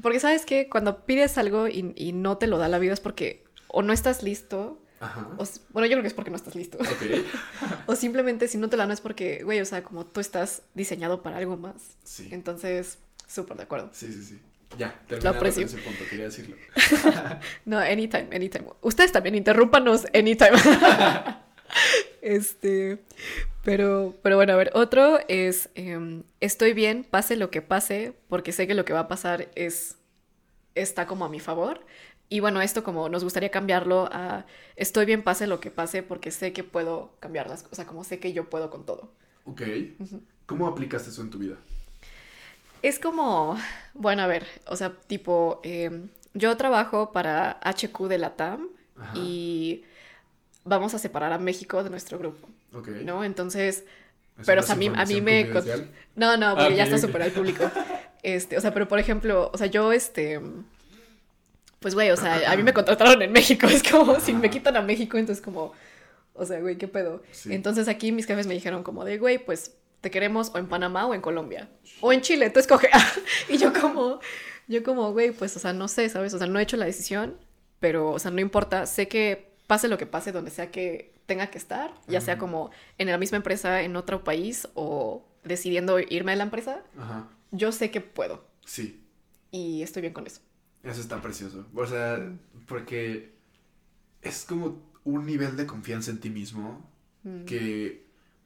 Porque 0.00 0.20
sabes 0.20 0.44
que 0.44 0.68
cuando 0.68 1.04
pides 1.06 1.38
algo 1.38 1.68
y, 1.68 1.92
y 1.96 2.12
no 2.12 2.36
te 2.38 2.46
lo 2.46 2.58
da 2.58 2.68
la 2.68 2.78
vida 2.78 2.92
es 2.92 3.00
porque 3.00 3.44
o 3.68 3.82
no 3.82 3.92
estás 3.92 4.22
listo, 4.22 4.78
Ajá. 5.00 5.28
o, 5.38 5.44
bueno, 5.70 5.86
yo 5.86 5.92
creo 5.92 6.02
que 6.02 6.08
es 6.08 6.14
porque 6.14 6.30
no 6.30 6.36
estás 6.36 6.54
listo. 6.54 6.78
Ok. 6.78 6.86
O 7.86 7.96
simplemente 7.96 8.46
si 8.48 8.58
no 8.58 8.68
te 8.68 8.76
la 8.76 8.84
dan 8.84 8.92
es 8.92 9.00
porque, 9.00 9.42
güey, 9.44 9.60
o 9.60 9.64
sea, 9.64 9.82
como 9.82 10.04
tú 10.06 10.20
estás 10.20 10.62
diseñado 10.74 11.22
para 11.22 11.38
algo 11.38 11.56
más. 11.56 11.96
Sí. 12.04 12.28
Entonces, 12.30 12.98
súper 13.26 13.56
de 13.56 13.62
acuerdo. 13.64 13.90
Sí, 13.92 14.12
sí, 14.12 14.22
sí. 14.22 14.38
Ya, 14.78 14.98
terminamos 15.06 15.36
aprecio. 15.36 15.66
ese 15.66 15.78
punto, 15.78 16.04
quería 16.08 16.26
decirlo. 16.26 16.56
No, 17.64 17.78
anytime, 17.78 18.28
anytime. 18.34 18.66
Ustedes 18.80 19.12
también 19.12 19.34
interrúmpanos 19.34 20.06
anytime. 20.14 20.52
este, 22.22 22.98
pero, 23.64 24.14
pero 24.22 24.36
bueno, 24.36 24.52
a 24.52 24.56
ver, 24.56 24.70
otro 24.74 25.18
es, 25.28 25.70
em, 25.74 26.22
estoy 26.40 26.72
bien, 26.72 27.04
pase 27.04 27.36
lo 27.36 27.50
que 27.50 27.62
pase, 27.62 28.14
porque 28.28 28.52
sé 28.52 28.66
que 28.66 28.74
lo 28.74 28.84
que 28.84 28.92
va 28.92 29.00
a 29.00 29.08
pasar 29.08 29.50
es, 29.54 29.96
está 30.74 31.06
como 31.06 31.24
a 31.24 31.28
mi 31.28 31.40
favor. 31.40 31.80
y 32.28 32.40
bueno, 32.40 32.62
esto 32.62 32.82
como 32.82 33.08
nos 33.10 33.24
gustaría 33.24 33.50
cambiarlo 33.50 34.08
a 34.10 34.46
estoy 34.76 35.04
bien 35.04 35.22
pase 35.22 35.46
lo 35.46 35.60
que 35.60 35.70
pase 35.70 36.02
porque 36.02 36.30
sé 36.30 36.54
que 36.54 36.64
puedo 36.64 37.12
cambiar 37.20 37.46
las 37.48 37.62
cosas, 37.62 37.86
como 37.86 38.04
sé 38.04 38.20
que 38.20 38.32
yo 38.32 38.48
puedo 38.48 38.70
con 38.70 38.86
todo. 38.86 39.12
Ok. 39.44 39.62
¿Cómo 40.46 40.66
aplicas 40.66 41.06
eso 41.06 41.20
en 41.22 41.30
tu 41.30 41.38
vida? 41.38 41.56
Es 42.82 42.98
como, 42.98 43.56
bueno, 43.94 44.22
a 44.22 44.26
ver, 44.26 44.44
o 44.66 44.76
sea, 44.76 44.92
tipo, 45.06 45.60
em, 45.62 46.08
yo 46.34 46.56
trabajo 46.56 47.12
para 47.12 47.60
HQ 47.62 48.08
de 48.08 48.18
la 48.18 48.34
TAM 48.34 48.68
y 49.14 49.84
vamos 50.64 50.94
a 50.94 50.98
separar 50.98 51.32
a 51.32 51.38
México 51.38 51.82
de 51.82 51.90
nuestro 51.90 52.18
grupo. 52.18 52.48
Ok. 52.72 52.88
¿No? 52.88 53.24
Entonces, 53.24 53.84
pero 54.44 54.60
o 54.60 54.64
sea, 54.64 54.74
a 54.74 54.78
mí, 54.78 54.90
a 54.94 55.04
mí 55.04 55.20
me... 55.20 55.44
No, 56.16 56.36
no, 56.36 56.56
porque 56.56 56.76
ya 56.76 56.84
está 56.84 56.98
súper 56.98 57.22
al 57.22 57.32
público. 57.32 57.70
Este, 58.22 58.56
o 58.56 58.60
sea, 58.60 58.72
pero 58.72 58.86
por 58.86 59.00
ejemplo, 59.00 59.50
o 59.52 59.58
sea, 59.58 59.66
yo, 59.66 59.92
este... 59.92 60.40
Pues, 61.80 61.96
güey, 61.96 62.12
o 62.12 62.16
sea, 62.16 62.52
a 62.52 62.56
mí 62.56 62.62
me 62.62 62.72
contrataron 62.74 63.20
en 63.20 63.32
México. 63.32 63.66
Es 63.66 63.82
como, 63.82 64.20
si 64.20 64.32
me 64.32 64.48
quitan 64.48 64.76
a 64.76 64.80
México, 64.80 65.18
entonces 65.18 65.44
como... 65.44 65.72
O 66.32 66.46
sea, 66.46 66.60
güey, 66.60 66.78
¿qué 66.78 66.86
pedo? 66.86 67.24
Entonces 67.46 67.88
aquí 67.88 68.12
mis 68.12 68.26
jefes 68.26 68.46
me 68.46 68.54
dijeron 68.54 68.84
como 68.84 69.04
de, 69.04 69.18
güey, 69.18 69.38
pues 69.44 69.74
te 70.00 70.12
queremos 70.12 70.52
o 70.54 70.58
en 70.58 70.68
Panamá 70.68 71.06
o 71.06 71.14
en 71.14 71.20
Colombia. 71.20 71.68
O 72.00 72.12
en 72.12 72.20
Chile, 72.20 72.48
tú 72.50 72.60
escoge. 72.60 72.88
y 73.48 73.58
yo 73.58 73.72
como, 73.72 74.20
yo 74.68 74.84
como, 74.84 75.12
güey, 75.12 75.32
pues, 75.32 75.56
o 75.56 75.58
sea, 75.58 75.72
no 75.72 75.88
sé, 75.88 76.08
¿sabes? 76.08 76.32
O 76.32 76.38
sea, 76.38 76.46
no 76.46 76.60
he 76.60 76.62
hecho 76.62 76.76
la 76.76 76.86
decisión, 76.86 77.36
pero, 77.80 78.10
o 78.10 78.18
sea, 78.20 78.30
no 78.30 78.40
importa. 78.40 78.86
Sé 78.86 79.08
que 79.08 79.51
pase 79.72 79.88
lo 79.88 79.96
que 79.96 80.04
pase, 80.04 80.32
donde 80.32 80.50
sea 80.50 80.70
que 80.70 81.14
tenga 81.24 81.46
que 81.46 81.56
estar, 81.56 81.94
ya 82.06 82.20
sea 82.20 82.36
como 82.36 82.70
en 82.98 83.08
la 83.08 83.16
misma 83.16 83.38
empresa, 83.38 83.80
en 83.80 83.96
otro 83.96 84.22
país 84.22 84.68
o 84.74 85.26
decidiendo 85.44 85.98
irme 85.98 86.32
de 86.32 86.36
la 86.36 86.44
empresa, 86.44 86.82
yo 87.52 87.72
sé 87.72 87.90
que 87.90 88.02
puedo. 88.02 88.44
Sí. 88.66 89.02
Y 89.50 89.80
estoy 89.80 90.02
bien 90.02 90.12
con 90.12 90.26
eso. 90.26 90.42
Eso 90.82 91.00
está 91.00 91.22
precioso. 91.22 91.66
O 91.74 91.86
sea, 91.86 92.20
porque 92.66 93.32
es 94.20 94.44
como 94.44 94.78
un 95.04 95.24
nivel 95.24 95.56
de 95.56 95.64
confianza 95.64 96.10
en 96.10 96.20
ti 96.20 96.28
mismo 96.28 96.86
mm. 97.22 97.46
que 97.46 98.04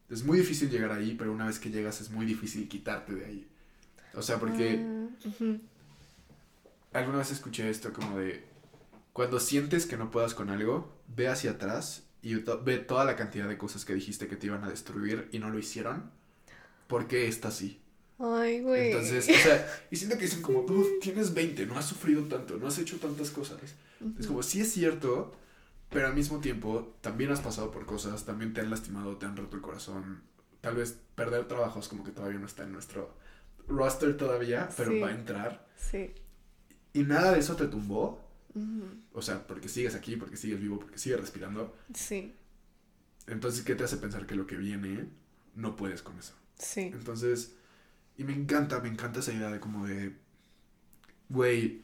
es 0.09 0.23
muy 0.23 0.38
difícil 0.38 0.71
llegar 0.71 0.92
ahí, 0.92 1.16
pero 1.18 1.33
una 1.33 1.47
vez 1.47 1.59
que 1.59 1.71
llegas 1.71 2.00
es 2.00 2.09
muy 2.09 2.25
difícil 2.25 2.68
quitarte 2.68 3.16
de 3.16 3.25
ahí. 3.25 3.49
O 4.14 4.23
sea, 4.23 4.38
porque 4.38 4.80
ah, 6.92 6.99
alguna 7.00 7.18
vez 7.18 7.33
escuché 7.33 7.68
esto 7.68 7.92
como 7.92 8.16
de, 8.16 8.45
cuando 9.16 9.40
sientes 9.40 9.87
que 9.87 9.96
no 9.96 10.11
puedas 10.11 10.35
con 10.35 10.50
algo, 10.50 10.94
ve 11.08 11.28
hacia 11.28 11.52
atrás 11.52 12.04
y 12.20 12.35
ve 12.35 12.76
toda 12.76 13.06
la 13.06 13.16
cantidad 13.16 13.49
de 13.49 13.56
cosas 13.56 13.87
que 13.87 13.94
dijiste 13.94 14.28
que 14.28 14.37
te 14.37 14.44
iban 14.44 14.62
a 14.62 14.68
destruir 14.68 15.30
y 15.32 15.38
no 15.38 15.49
lo 15.49 15.58
hicieron. 15.58 16.11
¿Por 16.87 17.08
qué 17.08 17.26
está 17.26 17.49
así? 17.49 17.80
Ay, 18.18 18.61
güey. 18.61 18.90
Entonces, 18.90 19.26
o 19.26 19.32
sea, 19.32 19.87
y 19.90 19.96
siento 19.96 20.18
que 20.18 20.25
dicen 20.25 20.42
como, 20.42 20.66
tienes 21.00 21.32
20, 21.32 21.64
no 21.64 21.78
has 21.78 21.87
sufrido 21.87 22.25
tanto, 22.25 22.58
no 22.58 22.66
has 22.66 22.78
hecho 22.78 22.99
tantas 22.99 23.30
cosas. 23.30 23.58
Es 24.18 24.26
como, 24.26 24.42
sí 24.42 24.61
es 24.61 24.70
cierto, 24.70 25.35
pero 25.88 26.08
al 26.08 26.14
mismo 26.14 26.40
tiempo, 26.40 26.94
también 27.00 27.30
has 27.30 27.40
pasado 27.40 27.70
por 27.70 27.87
cosas, 27.87 28.26
también 28.26 28.52
te 28.52 28.61
han 28.61 28.68
lastimado, 28.68 29.16
te 29.16 29.25
han 29.25 29.38
roto 29.38 29.56
el 29.56 29.62
corazón. 29.62 30.25
Tal 30.61 30.76
vez 30.76 30.99
perder 31.14 31.49
trabajos 31.49 31.88
como 31.88 32.04
que 32.04 32.11
todavía 32.11 32.38
no 32.38 32.44
está 32.44 32.64
en 32.64 32.73
nuestro 32.73 33.14
roster 33.66 34.14
todavía, 34.18 34.68
pero 34.76 35.00
va 35.00 35.08
a 35.08 35.12
entrar. 35.12 35.66
Sí. 35.75 36.12
Y 36.92 37.04
nada 37.04 37.32
de 37.32 37.38
eso 37.38 37.56
te 37.56 37.66
tumbó. 37.66 38.25
O 39.12 39.22
sea, 39.22 39.46
porque 39.46 39.68
sigues 39.68 39.94
aquí, 39.94 40.16
porque 40.16 40.36
sigues 40.36 40.60
vivo, 40.60 40.78
porque 40.78 40.98
sigues 40.98 41.20
respirando. 41.20 41.76
Sí. 41.94 42.34
Entonces, 43.26 43.64
¿qué 43.64 43.75
te 43.75 43.84
hace 43.84 43.96
pensar 43.96 44.26
que 44.26 44.34
lo 44.34 44.46
que 44.46 44.56
viene 44.56 45.08
no 45.54 45.76
puedes 45.76 46.02
con 46.02 46.18
eso? 46.18 46.34
Sí. 46.58 46.90
Entonces, 46.92 47.56
y 48.16 48.25
me 48.25 48.32
encanta, 48.32 48.80
me 48.80 48.88
encanta 48.88 49.20
esa 49.20 49.32
idea 49.32 49.50
de 49.50 49.60
como 49.60 49.86
de, 49.86 50.16
güey, 51.28 51.82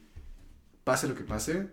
pase 0.83 1.07
lo 1.07 1.15
que 1.15 1.23
pase, 1.23 1.69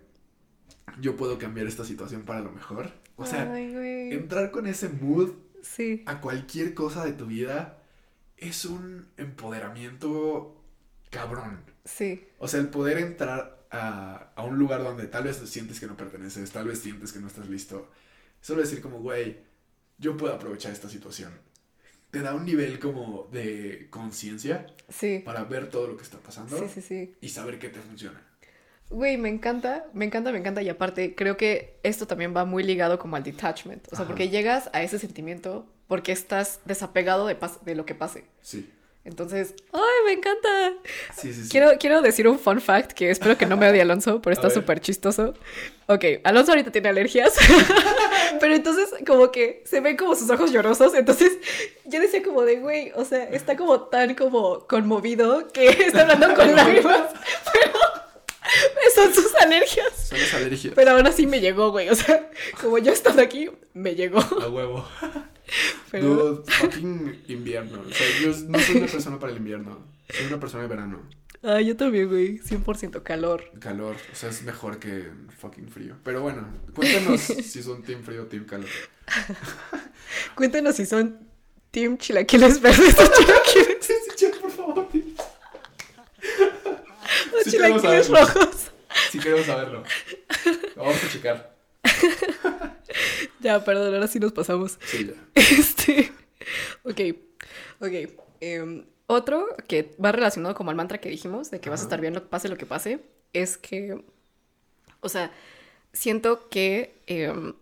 yo 0.99 1.15
puedo 1.15 1.37
cambiar 1.37 1.67
esta 1.67 1.85
situación 1.85 2.23
para 2.23 2.41
lo 2.41 2.51
mejor. 2.51 2.91
O 3.15 3.25
sea, 3.25 3.59
entrar 3.59 4.51
con 4.51 4.67
ese 4.67 4.89
mood 4.89 5.31
a 6.05 6.21
cualquier 6.21 6.73
cosa 6.73 7.05
de 7.05 7.13
tu 7.13 7.27
vida 7.27 7.83
es 8.37 8.65
un 8.65 9.07
empoderamiento 9.17 10.63
cabrón. 11.11 11.63
Sí. 11.85 12.27
O 12.39 12.47
sea, 12.47 12.59
el 12.59 12.69
poder 12.69 12.97
entrar 12.97 13.60
a, 13.71 14.31
a, 14.35 14.43
un 14.43 14.59
lugar 14.59 14.83
donde 14.83 15.07
tal 15.07 15.23
vez 15.23 15.37
sientes 15.37 15.79
que 15.79 15.87
no 15.87 15.95
perteneces, 15.97 16.51
tal 16.51 16.67
vez 16.67 16.79
sientes 16.79 17.11
que 17.11 17.19
no 17.19 17.27
estás 17.27 17.47
listo. 17.49 17.89
Solo 18.41 18.61
decir 18.61 18.81
como, 18.81 18.99
güey, 18.99 19.37
yo 19.97 20.17
puedo 20.17 20.33
aprovechar 20.33 20.71
esta 20.71 20.89
situación. 20.89 21.31
Te 22.09 22.19
da 22.19 22.33
un 22.33 22.45
nivel 22.45 22.79
como 22.79 23.29
de 23.31 23.87
conciencia 23.89 24.67
sí. 24.89 25.21
para 25.23 25.45
ver 25.45 25.69
todo 25.69 25.87
lo 25.87 25.95
que 25.95 26.03
está 26.03 26.17
pasando 26.17 26.67
sí, 26.67 26.81
sí, 26.81 27.15
y 27.21 27.29
saber 27.29 27.57
qué 27.57 27.69
te 27.69 27.79
funciona. 27.79 28.21
Güey, 28.89 29.15
me 29.15 29.29
encanta, 29.29 29.85
me 29.93 30.03
encanta, 30.03 30.33
me 30.33 30.39
encanta. 30.39 30.61
Y 30.61 30.67
aparte, 30.67 31.15
creo 31.15 31.37
que 31.37 31.79
esto 31.83 32.07
también 32.07 32.35
va 32.35 32.43
muy 32.43 32.63
ligado 32.63 32.99
como 32.99 33.15
al 33.15 33.23
detachment. 33.23 33.87
O 33.93 33.95
sea, 33.95 34.05
porque 34.05 34.27
llegas 34.27 34.69
a 34.73 34.83
ese 34.83 34.99
sentimiento 34.99 35.65
porque 35.87 36.11
estás 36.11 36.59
desapegado 36.65 37.25
de, 37.25 37.37
de 37.63 37.75
lo 37.75 37.85
que 37.85 37.95
pase. 37.95 38.25
Sí. 38.41 38.69
Entonces, 39.03 39.55
¡ay, 39.73 39.81
me 40.05 40.11
encanta! 40.13 40.73
Sí, 41.15 41.33
sí, 41.33 41.43
sí. 41.43 41.49
Quiero, 41.49 41.71
quiero 41.79 42.01
decir 42.03 42.27
un 42.27 42.37
fun 42.37 42.61
fact 42.61 42.91
que 42.91 43.09
espero 43.09 43.35
que 43.35 43.47
no 43.47 43.57
me 43.57 43.67
odie 43.67 43.81
Alonso, 43.81 44.21
pero 44.21 44.33
está 44.33 44.49
súper 44.51 44.79
chistoso. 44.79 45.33
Ok, 45.87 46.05
Alonso 46.23 46.51
ahorita 46.51 46.71
tiene 46.71 46.89
alergias, 46.89 47.33
pero 48.39 48.53
entonces 48.53 48.89
como 49.07 49.31
que 49.31 49.63
se 49.65 49.79
ven 49.79 49.97
como 49.97 50.15
sus 50.15 50.29
ojos 50.29 50.51
llorosos, 50.51 50.93
entonces 50.93 51.31
yo 51.85 51.99
decía 51.99 52.21
como 52.21 52.43
de, 52.43 52.57
güey, 52.57 52.91
o 52.95 53.03
sea, 53.03 53.23
está 53.23 53.57
como 53.57 53.81
tan 53.81 54.13
como 54.13 54.67
conmovido 54.67 55.47
que 55.47 55.67
está 55.87 56.01
hablando 56.01 56.33
con 56.35 56.55
lágrimas, 56.55 57.09
pero 57.51 57.71
Son 58.95 59.13
sus 59.13 59.33
alergias. 59.35 60.09
Son 60.09 60.19
las 60.19 60.33
alergias. 60.33 60.73
Pero 60.75 60.91
aún 60.91 61.07
así 61.07 61.25
me 61.25 61.39
llegó, 61.39 61.71
güey. 61.71 61.89
O 61.89 61.95
sea, 61.95 62.29
como 62.61 62.77
yo 62.77 62.91
estando 62.91 63.21
aquí, 63.21 63.49
me 63.73 63.95
llegó. 63.95 64.19
A 64.19 64.47
huevo. 64.49 64.85
Pero... 65.91 66.43
fucking 66.45 67.23
invierno. 67.27 67.81
O 67.81 67.93
sea, 67.93 68.07
yo 68.21 68.29
no 68.47 68.59
soy 68.59 68.77
una 68.77 68.87
persona 68.87 69.19
para 69.19 69.31
el 69.31 69.37
invierno. 69.39 69.85
Soy 70.09 70.27
una 70.27 70.39
persona 70.39 70.63
de 70.63 70.69
verano. 70.69 71.01
Ah, 71.43 71.59
yo 71.59 71.75
también, 71.75 72.07
güey. 72.07 72.39
100% 72.39 73.01
calor. 73.01 73.51
Calor. 73.59 73.95
O 74.11 74.15
sea, 74.15 74.29
es 74.29 74.43
mejor 74.43 74.79
que 74.79 75.09
fucking 75.39 75.69
frío. 75.69 75.95
Pero 76.03 76.21
bueno, 76.21 76.47
cuéntanos 76.75 77.21
si 77.21 77.63
son 77.63 77.81
team 77.81 78.03
frío 78.03 78.23
o 78.23 78.25
team 78.25 78.45
calor. 78.45 78.69
cuéntanos 80.35 80.75
si 80.75 80.85
son 80.85 81.27
team 81.71 81.97
chilaquiles 81.97 82.61
verdes 82.61 82.95
o 82.99 83.03
chilaquiles. 83.03 83.85
sí, 83.85 83.93
sí, 84.15 84.25
por 84.39 84.51
favor, 84.51 84.87
Los 87.33 87.43
chilaquiles 87.45 88.09
rojos. 88.09 88.71
Sí 89.09 89.19
queremos 89.19 89.45
saberlo. 89.45 89.83
Lo 90.75 90.83
vamos 90.83 91.03
a 91.03 91.09
checar. 91.09 91.55
Ya, 93.41 93.63
perdón, 93.63 93.93
ahora 93.93 94.07
sí 94.07 94.19
nos 94.19 94.31
pasamos. 94.31 94.77
Sí, 94.85 95.07
ya. 95.07 95.13
Este. 95.35 96.11
Ok. 96.83 96.99
Ok. 97.79 98.13
Em, 98.39 98.85
otro 99.07 99.45
que 99.67 99.95
va 100.03 100.11
relacionado 100.11 100.55
como 100.55 100.69
al 100.71 100.75
mantra 100.75 100.99
que 100.99 101.09
dijimos, 101.09 101.51
de 101.51 101.59
que 101.59 101.69
vas 101.69 101.81
a 101.81 101.83
estar 101.83 102.01
bien, 102.01 102.13
pase 102.29 102.49
lo 102.49 102.57
que 102.57 102.65
pase, 102.65 103.01
es 103.33 103.57
que. 103.57 104.03
O 105.01 105.09
sea, 105.09 105.31
siento 105.93 106.49
que 106.49 106.95
em, 107.07 107.53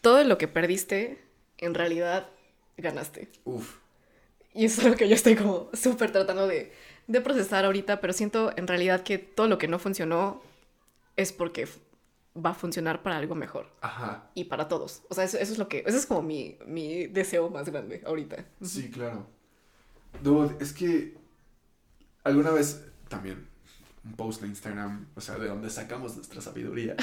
todo 0.00 0.22
lo 0.24 0.38
que 0.38 0.48
perdiste, 0.48 1.18
en 1.58 1.74
realidad 1.74 2.28
ganaste. 2.76 3.28
Uf. 3.44 3.76
Y 4.54 4.66
eso 4.66 4.82
es 4.82 4.88
lo 4.88 4.96
que 4.96 5.08
yo 5.08 5.14
estoy 5.14 5.34
como 5.34 5.70
súper 5.72 6.12
tratando 6.12 6.46
de 6.46 6.72
de 7.06 7.20
procesar 7.20 7.64
ahorita, 7.64 8.00
pero 8.00 8.12
siento 8.12 8.52
en 8.56 8.66
realidad 8.66 9.02
que 9.02 9.18
todo 9.18 9.48
lo 9.48 9.58
que 9.58 9.68
no 9.68 9.78
funcionó 9.78 10.42
es 11.16 11.32
porque 11.32 11.68
va 12.36 12.50
a 12.50 12.54
funcionar 12.54 13.02
para 13.02 13.18
algo 13.18 13.34
mejor. 13.34 13.66
Ajá. 13.80 14.30
Y 14.34 14.44
para 14.44 14.68
todos. 14.68 15.02
O 15.08 15.14
sea, 15.14 15.24
eso, 15.24 15.38
es 15.38 15.58
lo 15.58 15.68
que. 15.68 15.84
Eso 15.86 15.98
es 15.98 16.06
como 16.06 16.22
mi, 16.22 16.58
mi 16.66 17.06
deseo 17.06 17.50
más 17.50 17.68
grande 17.68 18.02
ahorita. 18.06 18.44
Sí, 18.62 18.90
claro. 18.90 19.26
Dude, 20.22 20.56
es 20.60 20.72
que. 20.72 21.16
Alguna 22.24 22.50
vez 22.50 22.84
también. 23.08 23.48
Un 24.04 24.14
post 24.14 24.42
de 24.42 24.48
Instagram, 24.48 25.06
o 25.14 25.20
sea, 25.20 25.38
de 25.38 25.46
donde 25.46 25.70
sacamos 25.70 26.16
nuestra 26.16 26.40
sabiduría. 26.40 26.96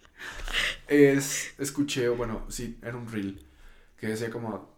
es. 0.88 1.54
Escuché, 1.58 2.08
bueno, 2.08 2.46
sí, 2.48 2.78
era 2.82 2.96
un 2.96 3.10
reel. 3.10 3.46
Que 3.96 4.08
decía 4.08 4.30
como. 4.30 4.76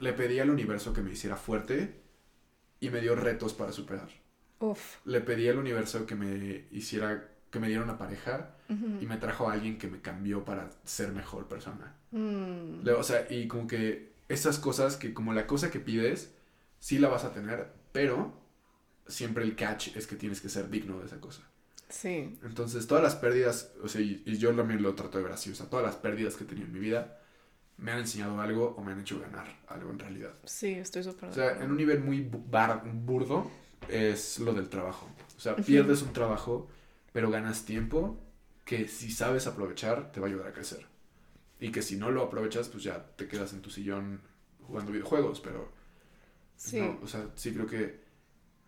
le 0.00 0.12
pedí 0.12 0.40
al 0.40 0.50
universo 0.50 0.92
que 0.92 1.02
me 1.02 1.12
hiciera 1.12 1.36
fuerte 1.36 2.02
y 2.80 2.90
me 2.90 3.00
dio 3.00 3.14
retos 3.14 3.54
para 3.54 3.72
superar. 3.72 4.08
Uf. 4.60 4.96
Le 5.04 5.20
pedí 5.20 5.48
al 5.48 5.58
universo 5.58 6.04
que 6.06 6.14
me 6.14 6.66
hiciera, 6.70 7.28
que 7.50 7.58
me 7.58 7.68
diera 7.68 7.82
una 7.82 7.98
pareja 7.98 8.54
y 8.68 9.06
me 9.06 9.16
trajo 9.16 9.48
a 9.48 9.54
alguien 9.54 9.78
que 9.78 9.88
me 9.88 10.00
cambió 10.00 10.44
para 10.44 10.70
ser 10.84 11.12
mejor 11.12 11.48
persona. 11.48 11.94
Mm. 12.10 12.86
O 12.96 13.02
sea, 13.02 13.26
y 13.30 13.48
como 13.48 13.66
que 13.66 14.12
esas 14.28 14.58
cosas 14.58 14.96
que 14.96 15.14
como 15.14 15.32
la 15.32 15.46
cosa 15.46 15.70
que 15.70 15.80
pides, 15.80 16.34
sí 16.78 16.98
la 16.98 17.08
vas 17.08 17.24
a 17.24 17.32
tener, 17.32 17.72
pero 17.92 18.32
siempre 19.06 19.44
el 19.44 19.56
catch 19.56 19.96
es 19.96 20.06
que 20.06 20.16
tienes 20.16 20.40
que 20.40 20.50
ser 20.50 20.68
digno 20.68 20.98
de 20.98 21.06
esa 21.06 21.20
cosa. 21.20 21.42
Sí. 21.88 22.38
Entonces, 22.42 22.86
todas 22.86 23.02
las 23.02 23.16
pérdidas, 23.16 23.72
o 23.82 23.88
sea, 23.88 24.02
y, 24.02 24.22
y 24.26 24.36
yo 24.36 24.54
también 24.54 24.82
lo 24.82 24.94
trato 24.94 25.16
de 25.16 25.24
ver 25.24 25.32
así, 25.32 25.50
o 25.50 25.54
sea, 25.54 25.70
todas 25.70 25.86
las 25.86 25.96
pérdidas 25.96 26.36
que 26.36 26.44
he 26.44 26.46
tenido 26.46 26.66
en 26.66 26.72
mi 26.74 26.80
vida, 26.80 27.18
me 27.78 27.92
han 27.92 28.00
enseñado 28.00 28.40
algo 28.40 28.74
o 28.76 28.82
me 28.82 28.92
han 28.92 29.00
hecho 29.00 29.18
ganar 29.20 29.46
algo 29.68 29.90
en 29.90 29.98
realidad. 29.98 30.32
Sí, 30.44 30.72
estoy 30.74 31.04
súper. 31.04 31.30
O 31.30 31.32
sea, 31.32 31.62
en 31.62 31.70
un 31.70 31.76
nivel 31.76 32.00
muy 32.00 32.20
burdo 32.20 33.50
es 33.88 34.38
lo 34.40 34.52
del 34.52 34.68
trabajo. 34.68 35.08
O 35.36 35.40
sea, 35.40 35.56
pierdes 35.56 36.02
un 36.02 36.12
trabajo, 36.12 36.68
pero 37.12 37.30
ganas 37.30 37.64
tiempo, 37.64 38.18
que 38.64 38.88
si 38.88 39.10
sabes 39.10 39.46
aprovechar, 39.46 40.12
te 40.12 40.20
va 40.20 40.26
a 40.26 40.30
ayudar 40.30 40.48
a 40.48 40.52
crecer. 40.52 40.86
Y 41.60 41.70
que 41.70 41.82
si 41.82 41.96
no 41.96 42.10
lo 42.10 42.22
aprovechas, 42.22 42.68
pues 42.68 42.84
ya 42.84 43.04
te 43.16 43.26
quedas 43.26 43.52
en 43.52 43.62
tu 43.62 43.70
sillón 43.70 44.20
jugando 44.66 44.92
videojuegos, 44.92 45.40
pero... 45.40 45.72
Sí. 46.56 46.80
o 46.80 47.06
sea, 47.06 47.28
sí 47.36 47.52
creo 47.54 47.66
que 47.66 48.00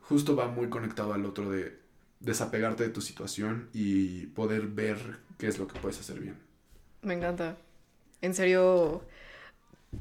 justo 0.03 0.37
va 0.37 0.47
muy 0.47 0.69
conectado 0.69 1.13
al 1.13 1.27
otro 1.27 1.51
de 1.51 1.81
desapegarte 2.21 2.85
de 2.85 2.91
tu 2.91 3.01
situación 3.01 3.69
y 3.73 4.27
poder 4.27 4.69
ver 4.69 5.19
qué 5.39 5.49
es 5.49 5.59
lo 5.59 5.67
que 5.67 5.79
puedes 5.81 5.99
hacer 5.99 6.21
bien. 6.21 6.37
Me 7.03 7.15
encanta. 7.15 7.57
En 8.21 8.35
serio, 8.35 9.03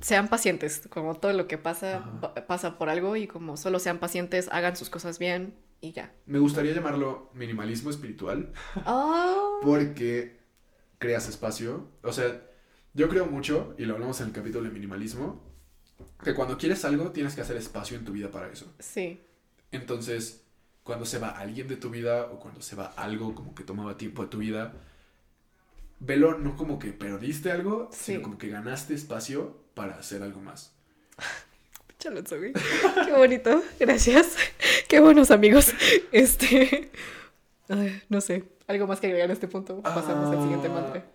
sean 0.02 0.28
pacientes, 0.28 0.88
como 0.90 1.16
todo 1.16 1.34
lo 1.34 1.48
que 1.48 1.58
pasa 1.58 2.04
pasa 2.48 2.78
por 2.78 2.90
algo 2.90 3.16
y 3.16 3.28
como 3.28 3.58
solo 3.58 3.80
sean 3.80 4.00
pacientes, 4.00 4.50
hagan 4.52 4.76
sus 4.76 4.90
cosas 4.90 5.18
bien 5.18 5.54
y 5.82 5.92
ya. 5.92 6.14
Me 6.26 6.40
gustaría 6.40 6.74
llamarlo 6.74 7.30
minimalismo 7.34 7.90
espiritual. 7.90 8.54
Oh. 8.86 9.60
Porque 9.62 10.40
creas 10.98 11.28
espacio. 11.28 11.88
O 12.04 12.14
sea, 12.14 12.42
yo 12.94 13.10
creo 13.10 13.26
mucho, 13.26 13.76
y 13.78 13.86
lo 13.86 13.94
hablamos 13.94 14.20
en 14.22 14.28
el 14.28 14.34
capítulo 14.34 14.66
de 14.66 14.72
minimalismo, 14.72 15.44
que 16.24 16.34
cuando 16.34 16.58
quieres 16.58 16.84
algo 16.86 17.12
tienes 17.12 17.36
que 17.36 17.42
hacer 17.42 17.58
espacio 17.58 17.98
en 17.98 18.06
tu 18.06 18.12
vida 18.12 18.32
para 18.32 18.50
eso. 18.50 18.74
Sí. 18.80 19.22
Entonces, 19.72 20.44
cuando 20.84 21.06
se 21.06 21.20
va 21.20 21.30
alguien 21.30 21.68
de 21.68 21.78
tu 21.78 21.90
vida 21.90 22.26
o 22.26 22.40
cuando 22.40 22.62
se 22.62 22.76
va 22.76 22.88
algo 22.98 23.36
como 23.36 23.54
que 23.54 23.64
tomaba 23.64 23.98
tiempo 23.98 24.24
de 24.24 24.30
tu 24.30 24.40
vida, 24.40 24.74
velo 26.00 26.38
no 26.38 26.56
como 26.56 26.80
que 26.80 26.92
perdiste 26.92 27.52
algo, 27.52 27.90
sino 27.92 28.22
como 28.22 28.38
que 28.38 28.50
ganaste 28.50 28.94
espacio 28.94 29.58
para 29.74 29.96
hacer 29.96 30.24
algo 30.24 30.42
más. 30.42 30.74
Güey. 32.08 32.54
Qué 33.06 33.12
bonito. 33.12 33.62
Gracias. 33.80 34.36
Qué 34.88 35.00
buenos 35.00 35.32
amigos. 35.32 35.74
Este. 36.12 36.90
no 38.10 38.22
sé. 38.22 38.44
¿Algo 38.68 38.88
más 38.88 39.00
que 39.00 39.08
agregar 39.08 39.30
a 39.30 39.34
este 39.34 39.48
punto? 39.48 39.82
Pasamos 39.82 40.36
al 40.36 40.42
siguiente 40.42 40.70
mantra. 40.70 41.06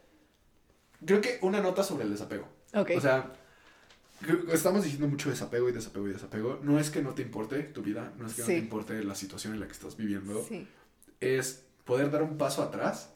Creo 1.04 1.20
que 1.20 1.38
una 1.42 1.60
nota 1.60 1.82
sobre 1.82 2.04
el 2.04 2.10
desapego. 2.10 2.48
Ok. 2.74 2.92
O 2.96 3.00
sea, 3.00 3.32
estamos 4.52 4.84
diciendo 4.84 5.08
mucho 5.08 5.30
desapego 5.30 5.68
y 5.68 5.72
desapego 5.72 6.08
y 6.08 6.12
desapego. 6.12 6.60
No 6.62 6.78
es 6.78 6.90
que 6.90 7.02
no 7.02 7.14
te 7.14 7.22
importe 7.22 7.62
tu 7.62 7.82
vida, 7.82 8.12
no 8.18 8.26
es 8.26 8.34
que 8.34 8.42
no 8.42 8.46
te 8.46 8.58
importe 8.58 9.04
la 9.04 9.14
situación 9.14 9.54
en 9.54 9.60
la 9.60 9.66
que 9.66 9.72
estás 9.72 9.96
viviendo. 9.96 10.44
Sí. 10.46 10.66
Es 11.20 11.64
poder 11.84 12.10
dar 12.10 12.22
un 12.22 12.36
paso 12.36 12.62
atrás, 12.62 13.10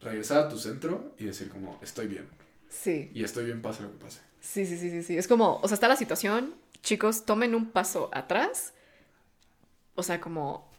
regresar 0.00 0.38
a 0.38 0.48
tu 0.48 0.58
centro 0.58 1.14
y 1.18 1.24
decir 1.24 1.48
como, 1.50 1.78
estoy 1.82 2.06
bien. 2.06 2.26
Sí. 2.68 3.10
Y 3.14 3.24
estoy 3.24 3.46
bien, 3.46 3.62
pase 3.62 3.82
lo 3.82 3.90
que 3.90 3.98
pase. 3.98 4.20
Sí, 4.40 4.64
sí, 4.64 4.78
sí, 4.78 4.90
sí, 4.90 5.02
sí. 5.02 5.18
Es 5.18 5.28
como, 5.28 5.60
o 5.62 5.68
sea, 5.68 5.74
está 5.74 5.88
la 5.88 5.96
situación, 5.96 6.54
chicos, 6.82 7.24
tomen 7.24 7.54
un 7.54 7.70
paso 7.70 8.10
atrás. 8.12 8.72
O 9.94 10.02
sea, 10.02 10.20
como 10.20 10.70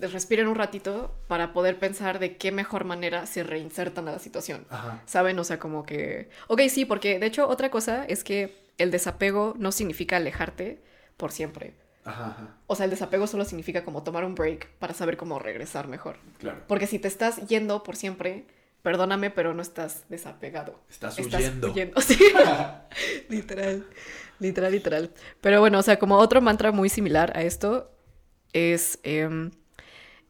respiren 0.00 0.46
un 0.46 0.54
ratito 0.54 1.14
para 1.28 1.52
poder 1.52 1.78
pensar 1.78 2.18
de 2.18 2.36
qué 2.36 2.52
mejor 2.52 2.84
manera 2.84 3.26
se 3.26 3.42
reinsertan 3.42 4.08
a 4.08 4.12
la 4.12 4.18
situación. 4.18 4.66
Ajá. 4.70 5.02
¿Saben? 5.06 5.38
O 5.38 5.44
sea, 5.44 5.58
como 5.58 5.84
que... 5.84 6.28
Ok, 6.48 6.62
sí, 6.68 6.84
porque 6.84 7.18
de 7.18 7.26
hecho 7.26 7.48
otra 7.48 7.70
cosa 7.70 8.04
es 8.04 8.24
que 8.24 8.56
el 8.78 8.90
desapego 8.90 9.54
no 9.58 9.72
significa 9.72 10.16
alejarte 10.16 10.82
por 11.16 11.32
siempre. 11.32 11.74
Ajá, 12.04 12.54
O 12.68 12.76
sea, 12.76 12.84
el 12.84 12.90
desapego 12.90 13.26
solo 13.26 13.44
significa 13.44 13.84
como 13.84 14.04
tomar 14.04 14.24
un 14.24 14.36
break 14.36 14.68
para 14.78 14.94
saber 14.94 15.16
cómo 15.16 15.40
regresar 15.40 15.88
mejor. 15.88 16.18
Claro. 16.38 16.62
Porque 16.68 16.86
si 16.86 17.00
te 17.00 17.08
estás 17.08 17.48
yendo 17.48 17.82
por 17.82 17.96
siempre, 17.96 18.46
perdóname, 18.82 19.30
pero 19.30 19.54
no 19.54 19.62
estás 19.62 20.04
desapegado. 20.08 20.78
Estás, 20.88 21.18
huyendo. 21.18 21.74
Sí. 22.00 22.16
literal, 23.28 23.84
literal, 24.38 24.72
literal. 24.72 25.10
Pero 25.40 25.60
bueno, 25.60 25.78
o 25.78 25.82
sea, 25.82 25.98
como 25.98 26.16
otro 26.18 26.40
mantra 26.40 26.72
muy 26.72 26.88
similar 26.88 27.36
a 27.36 27.42
esto 27.42 27.90
es, 28.52 28.98
em, 29.02 29.50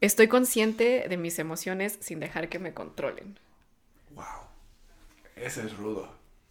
estoy 0.00 0.28
consciente 0.28 1.06
de 1.08 1.16
mis 1.16 1.38
emociones 1.38 1.98
sin 2.00 2.20
dejar 2.20 2.48
que 2.48 2.58
me 2.58 2.74
controlen. 2.74 3.38
Wow. 4.10 4.24
Ese 5.36 5.66
es 5.66 5.76
rudo. 5.76 6.08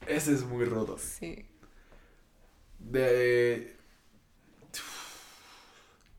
Ese 0.07 0.33
es 0.33 0.43
muy 0.43 0.65
rudo. 0.65 0.97
Sí. 0.97 1.45
De... 2.79 3.75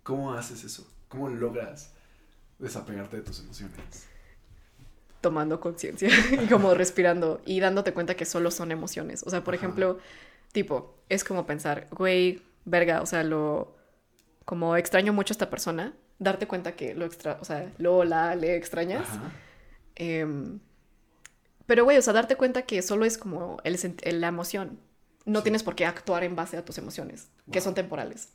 ¿Cómo 0.03 0.33
haces 0.35 0.63
eso? 0.65 0.89
¿Cómo 1.09 1.29
logras 1.29 1.93
desapegarte 2.59 3.17
de 3.17 3.23
tus 3.23 3.41
emociones? 3.41 4.09
tomando 5.27 5.59
conciencia 5.59 6.09
y 6.41 6.47
como 6.47 6.73
respirando 6.75 7.41
y 7.45 7.59
dándote 7.59 7.93
cuenta 7.93 8.15
que 8.15 8.25
solo 8.25 8.53
son 8.53 8.71
emociones. 8.71 9.25
O 9.27 9.31
sea, 9.31 9.43
por 9.43 9.57
ejemplo, 9.57 9.99
tipo, 10.57 11.05
es 11.11 11.23
como 11.23 11.45
pensar, 11.45 11.87
güey, 11.91 12.43
verga, 12.65 13.03
o 13.03 13.07
sea, 13.07 13.23
lo 13.23 13.77
como 14.47 14.75
extraño 14.79 15.13
mucho 15.13 15.33
a 15.33 15.35
esta 15.35 15.51
persona, 15.51 15.93
darte 16.19 16.47
cuenta 16.47 16.73
que 16.73 16.95
lo 16.95 17.05
extra, 17.05 17.37
o 17.43 17.45
sea, 17.45 17.71
lo 17.77 18.05
la 18.05 18.35
le 18.35 18.57
extrañas. 18.57 19.07
Em, 19.97 20.61
pero 21.67 21.85
güey, 21.85 21.99
o 21.99 22.03
sea, 22.03 22.15
darte 22.15 22.37
cuenta 22.37 22.63
que 22.63 22.81
solo 22.81 23.05
es 23.05 23.19
como 23.19 23.59
el, 23.65 23.79
la 24.21 24.29
emoción. 24.29 24.81
No 25.27 25.43
tienes 25.43 25.63
por 25.63 25.75
qué 25.75 25.85
actuar 25.85 26.25
en 26.25 26.37
base 26.37 26.57
a 26.57 26.65
tus 26.65 26.79
emociones, 26.79 27.29
que 27.53 27.61
son 27.61 27.75
temporales. 27.75 28.33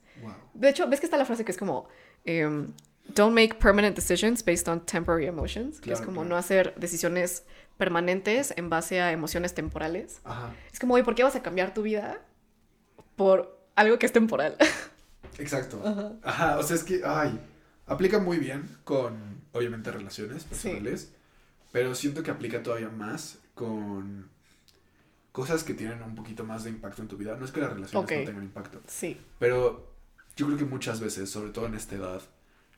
De 0.54 0.70
hecho, 0.70 0.88
ves 0.88 1.00
que 1.00 1.08
está 1.08 1.18
la 1.18 1.26
frase 1.26 1.44
que 1.44 1.52
es 1.52 1.58
como, 1.58 1.88
em, 2.26 2.72
don't 3.16 3.34
make 3.34 3.56
permanent 3.56 3.96
decisions 3.96 4.46
based 4.46 4.68
on 4.68 4.86
temporary 4.86 5.26
emotions, 5.26 5.82
que 5.82 5.92
es 5.92 6.02
como 6.02 6.24
no 6.24 6.38
hacer 6.38 6.76
decisiones 6.76 7.46
permanentes 7.82 8.54
en 8.58 8.70
base 8.70 9.02
a 9.02 9.12
emociones 9.12 9.56
temporales. 9.56 10.22
Es 10.72 10.80
como, 10.80 10.94
oye, 10.94 11.04
¿por 11.04 11.16
qué 11.16 11.24
vas 11.24 11.36
a 11.36 11.42
cambiar 11.42 11.74
tu 11.74 11.82
vida 11.82 12.22
por 13.16 13.60
algo 13.74 13.98
que 13.98 14.06
es 14.06 14.14
temporal? 14.14 14.56
Exacto. 15.40 15.82
Ajá. 16.22 16.60
o 16.60 16.64
sea, 16.64 16.76
es 16.76 16.84
que, 16.84 17.02
ay, 17.04 17.40
aplica 17.88 18.20
muy 18.20 18.38
bien 18.38 18.70
con, 18.84 19.42
obviamente, 19.52 19.90
relaciones 19.90 20.44
personales, 20.44 21.12
pero 21.72 21.96
siento 21.96 22.22
que 22.22 22.30
aplica 22.30 22.62
todavía 22.62 22.90
más 22.90 23.40
con 23.56 24.30
cosas 25.32 25.64
que 25.64 25.74
tienen 25.74 26.04
un 26.04 26.14
poquito 26.14 26.44
más 26.44 26.64
de 26.64 26.70
impacto 26.70 27.02
en 27.02 27.08
tu 27.08 27.18
vida. 27.18 27.36
No 27.36 27.46
es 27.46 27.52
que 27.52 27.62
las 27.62 27.74
relaciones 27.74 28.12
no 28.12 28.26
tengan 28.26 28.44
impacto. 28.44 28.80
Sí. 28.86 29.20
Pero 29.40 29.92
yo 30.36 30.46
creo 30.46 30.60
que 30.60 30.66
muchas 30.66 31.00
veces, 31.00 31.32
sobre 31.32 31.50
todo 31.50 31.66
en 31.66 31.74
esta 31.74 31.96
edad, 31.96 32.22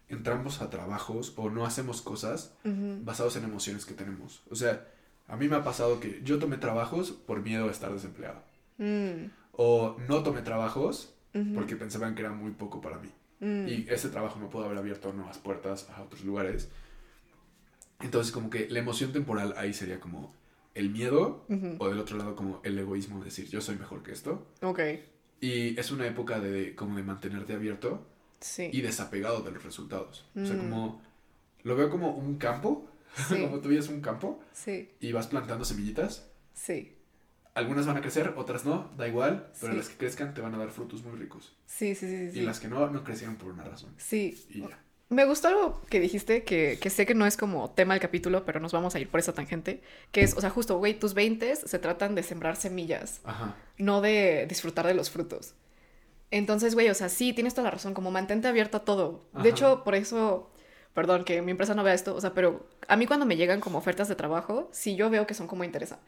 entramos 0.07 0.61
a 0.61 0.69
trabajos 0.69 1.33
o 1.35 1.49
no 1.49 1.65
hacemos 1.65 2.01
cosas 2.01 2.53
basados 2.63 3.35
en 3.35 3.43
emociones 3.43 3.85
que 3.85 3.95
tenemos. 3.95 4.43
O 4.49 4.55
sea, 4.55 4.87
a 5.27 5.35
mí 5.37 5.47
me 5.47 5.55
ha 5.55 5.63
pasado 5.63 5.99
que 5.99 6.21
yo 6.23 6.39
tomé 6.39 6.57
trabajos 6.57 7.11
por 7.11 7.41
miedo 7.41 7.67
a 7.67 7.71
estar 7.71 7.93
desempleado. 7.93 8.41
Mm. 8.77 9.29
O 9.53 9.97
no 10.07 10.23
tomé 10.23 10.41
trabajos 10.41 11.13
porque 11.55 11.75
pensaban 11.75 12.13
que 12.13 12.21
era 12.21 12.31
muy 12.31 12.51
poco 12.51 12.81
para 12.81 12.99
mí. 12.99 13.09
Mm. 13.39 13.67
Y 13.67 13.85
ese 13.89 14.09
trabajo 14.09 14.39
me 14.39 14.47
pudo 14.47 14.65
haber 14.65 14.77
abierto 14.77 15.11
nuevas 15.13 15.37
puertas 15.37 15.89
a 15.89 16.03
otros 16.03 16.23
lugares. 16.23 16.69
Entonces, 18.01 18.31
como 18.31 18.49
que 18.49 18.69
la 18.69 18.79
emoción 18.79 19.11
temporal 19.11 19.53
ahí 19.57 19.73
sería 19.73 19.99
como 19.99 20.33
el 20.75 20.89
miedo 20.89 21.45
o 21.77 21.87
del 21.87 21.99
otro 21.99 22.17
lado 22.17 22.35
como 22.35 22.59
el 22.63 22.77
egoísmo, 22.77 23.19
de 23.19 23.25
decir 23.25 23.47
yo 23.47 23.61
soy 23.61 23.77
mejor 23.77 24.03
que 24.03 24.11
esto. 24.11 24.47
Ok. 24.61 24.79
Y 25.39 25.79
es 25.79 25.91
una 25.91 26.07
época 26.07 26.39
de 26.39 26.75
como 26.75 26.95
de 26.95 27.03
mantenerte 27.03 27.53
abierto 27.53 28.05
y 28.57 28.81
desapegado 28.81 29.41
de 29.41 29.51
los 29.51 29.63
resultados. 29.63 30.25
O 30.35 30.45
sea, 30.45 30.55
mm. 30.55 30.59
como 30.59 31.01
lo 31.63 31.75
veo 31.75 31.89
como 31.89 32.11
un 32.11 32.37
campo, 32.37 32.87
como 33.29 33.59
tú 33.59 33.69
un 33.69 34.01
campo 34.01 34.41
y 34.99 35.11
vas 35.11 35.27
plantando 35.27 35.65
semillitas. 35.65 36.29
Sí. 36.53 36.97
Algunas 37.55 37.85
van 37.85 37.97
a 37.97 38.01
crecer, 38.01 38.33
otras 38.35 38.65
no, 38.65 38.91
da 38.97 39.07
igual, 39.07 39.51
pero 39.61 39.73
las 39.73 39.89
que 39.89 39.97
crezcan 39.97 40.33
te 40.33 40.41
van 40.41 40.55
a 40.55 40.57
dar 40.57 40.69
frutos 40.71 41.03
muy 41.03 41.17
ricos. 41.17 41.55
Sí, 41.67 41.93
sí, 41.93 42.07
sí. 42.07 42.31
sí. 42.31 42.39
Y 42.39 42.41
las 42.41 42.59
que 42.59 42.67
no, 42.67 42.89
no 42.89 43.03
crecieron 43.03 43.35
por 43.35 43.51
una 43.51 43.63
razón. 43.63 43.93
Sí. 43.97 44.43
Y 44.49 44.61
ya. 44.61 44.79
Me 45.09 45.25
gustó 45.25 45.49
algo 45.49 45.81
que 45.89 45.99
dijiste, 45.99 46.43
que, 46.43 46.79
que, 46.81 46.89
sé 46.89 47.05
que 47.05 47.13
no 47.13 47.27
es 47.27 47.37
como 47.37 47.69
tema 47.69 47.93
del 47.93 48.01
capítulo, 48.01 48.45
pero 48.45 48.59
nos 48.59 48.71
vamos 48.71 48.95
a 48.95 48.99
ir 48.99 49.09
por 49.09 49.19
esa 49.19 49.33
tangente, 49.33 49.81
que 50.11 50.21
es, 50.21 50.35
o 50.35 50.41
sea, 50.41 50.49
justo, 50.49 50.79
güey, 50.79 50.97
tus 50.97 51.13
20 51.13 51.55
se 51.55 51.79
tratan 51.79 52.15
de 52.15 52.23
sembrar 52.23 52.55
semillas, 52.55 53.21
Ajá. 53.23 53.55
no 53.77 54.01
de 54.01 54.47
disfrutar 54.49 54.87
de 54.87 54.95
los 54.95 55.11
frutos. 55.11 55.53
Entonces, 56.31 56.73
güey, 56.73 56.89
o 56.89 56.95
sea, 56.95 57.09
sí, 57.09 57.31
tienes 57.33 57.53
toda 57.53 57.65
la 57.65 57.71
razón, 57.71 57.93
como 57.93 58.09
mantente 58.09 58.47
abierto 58.47 58.77
a 58.77 58.85
todo. 58.85 59.29
De 59.43 59.49
hecho, 59.49 59.83
por 59.83 59.93
eso, 59.93 60.51
perdón 60.93 61.23
que 61.23 61.41
mi 61.41 61.51
empresa 61.51 61.73
no 61.73 61.83
vea 61.83 61.93
esto, 61.93 62.15
o 62.15 62.21
sea, 62.21 62.33
pero 62.33 62.67
a 62.87 62.95
mí 62.95 63.05
cuando 63.05 63.25
me 63.25 63.35
llegan 63.35 63.59
como 63.59 63.77
ofertas 63.77 64.07
de 64.07 64.15
trabajo, 64.15 64.69
si 64.71 64.95
yo 64.95 65.09
veo 65.09 65.25
que 65.25 65.33
son 65.33 65.47
como 65.47 65.63
interesantes, 65.63 66.07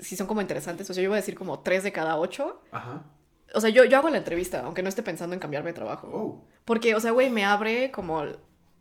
si 0.00 0.16
son 0.16 0.26
como 0.26 0.40
interesantes, 0.40 0.88
o 0.90 0.94
sea, 0.94 1.02
yo 1.02 1.10
voy 1.10 1.16
a 1.16 1.20
decir 1.20 1.34
como 1.34 1.60
tres 1.60 1.82
de 1.82 1.92
cada 1.92 2.16
ocho. 2.18 2.62
Ajá. 2.70 3.04
O 3.54 3.60
sea, 3.60 3.70
yo, 3.70 3.84
yo 3.84 3.98
hago 3.98 4.10
la 4.10 4.18
entrevista, 4.18 4.60
aunque 4.60 4.82
no 4.82 4.88
esté 4.88 5.02
pensando 5.02 5.34
en 5.34 5.40
cambiarme 5.40 5.70
de 5.70 5.74
trabajo. 5.74 6.08
Oh. 6.12 6.44
Porque, 6.64 6.94
o 6.94 7.00
sea, 7.00 7.10
güey, 7.10 7.30
me 7.30 7.44
abre 7.44 7.90
como 7.90 8.24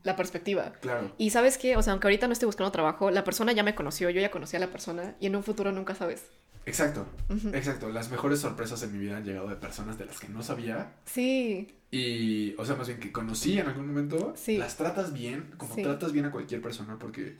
la 0.03 0.15
perspectiva. 0.15 0.73
Claro. 0.81 1.11
Y 1.17 1.31
sabes 1.31 1.57
qué, 1.57 1.75
o 1.75 1.81
sea, 1.81 1.93
aunque 1.93 2.07
ahorita 2.07 2.27
no 2.27 2.33
esté 2.33 2.45
buscando 2.45 2.71
trabajo, 2.71 3.11
la 3.11 3.23
persona 3.23 3.51
ya 3.51 3.63
me 3.63 3.75
conoció, 3.75 4.09
yo 4.09 4.21
ya 4.21 4.31
conocí 4.31 4.57
a 4.57 4.59
la 4.59 4.67
persona 4.67 5.15
y 5.19 5.27
en 5.27 5.35
un 5.35 5.43
futuro 5.43 5.71
nunca 5.71 5.95
sabes. 5.95 6.29
Exacto, 6.69 7.07
exacto. 7.51 7.89
Las 7.89 8.11
mejores 8.11 8.39
sorpresas 8.39 8.83
en 8.83 8.93
mi 8.93 8.99
vida 8.99 9.17
han 9.17 9.25
llegado 9.25 9.49
de 9.49 9.55
personas 9.55 9.97
de 9.97 10.05
las 10.05 10.19
que 10.19 10.29
no 10.29 10.43
sabía. 10.43 10.93
Sí. 11.05 11.67
Y, 11.89 12.53
o 12.59 12.65
sea, 12.65 12.75
más 12.75 12.87
bien 12.87 12.99
que 12.99 13.11
conocí 13.11 13.57
en 13.57 13.65
algún 13.67 13.87
momento. 13.87 14.33
Sí. 14.37 14.57
Las 14.57 14.77
tratas 14.77 15.11
bien, 15.11 15.51
como 15.57 15.75
tratas 15.75 16.11
bien 16.11 16.25
a 16.25 16.31
cualquier 16.31 16.61
persona 16.61 16.97
porque... 16.99 17.37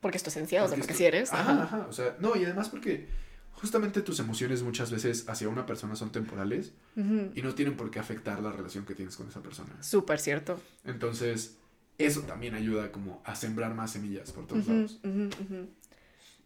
Porque 0.00 0.18
es 0.18 0.22
tu 0.22 0.28
esencia, 0.28 0.62
o 0.62 0.68
sea, 0.68 0.76
porque 0.76 0.94
si 0.94 1.04
eres. 1.04 1.32
Ajá, 1.32 1.62
ajá, 1.62 1.86
O 1.88 1.92
sea, 1.92 2.16
no, 2.20 2.36
y 2.36 2.44
además 2.44 2.68
porque 2.68 3.06
justamente 3.52 4.02
tus 4.02 4.18
emociones 4.18 4.62
muchas 4.62 4.90
veces 4.90 5.26
hacia 5.28 5.48
una 5.48 5.64
persona 5.64 5.96
son 5.96 6.12
temporales 6.12 6.72
y 6.96 7.40
no 7.42 7.54
tienen 7.54 7.76
por 7.76 7.90
qué 7.90 7.98
afectar 7.98 8.42
la 8.42 8.52
relación 8.52 8.84
que 8.84 8.94
tienes 8.94 9.16
con 9.16 9.28
esa 9.28 9.42
persona. 9.42 9.70
Súper 9.82 10.18
cierto. 10.18 10.60
Entonces, 10.84 11.56
eso 11.96 12.22
también 12.22 12.54
ayuda 12.54 12.92
como 12.92 13.22
a 13.24 13.34
sembrar 13.34 13.74
más 13.74 13.92
semillas 13.92 14.32
por 14.32 14.46
todos 14.46 14.66
lados. 14.66 15.00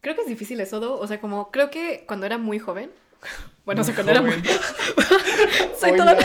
Creo 0.04 0.14
que 0.14 0.20
es 0.20 0.28
difícil 0.28 0.60
eso, 0.60 1.00
o 1.00 1.06
sea, 1.06 1.18
como 1.18 1.50
creo 1.50 1.70
que 1.70 2.04
cuando 2.06 2.26
era 2.26 2.36
muy 2.36 2.58
joven, 2.58 2.90
bueno, 3.64 3.80
o 3.80 3.84
sea, 3.84 3.94
cuando 3.94 4.12
era 4.12 4.20
muy... 4.20 4.34
soy 5.80 5.96
toda... 5.96 6.14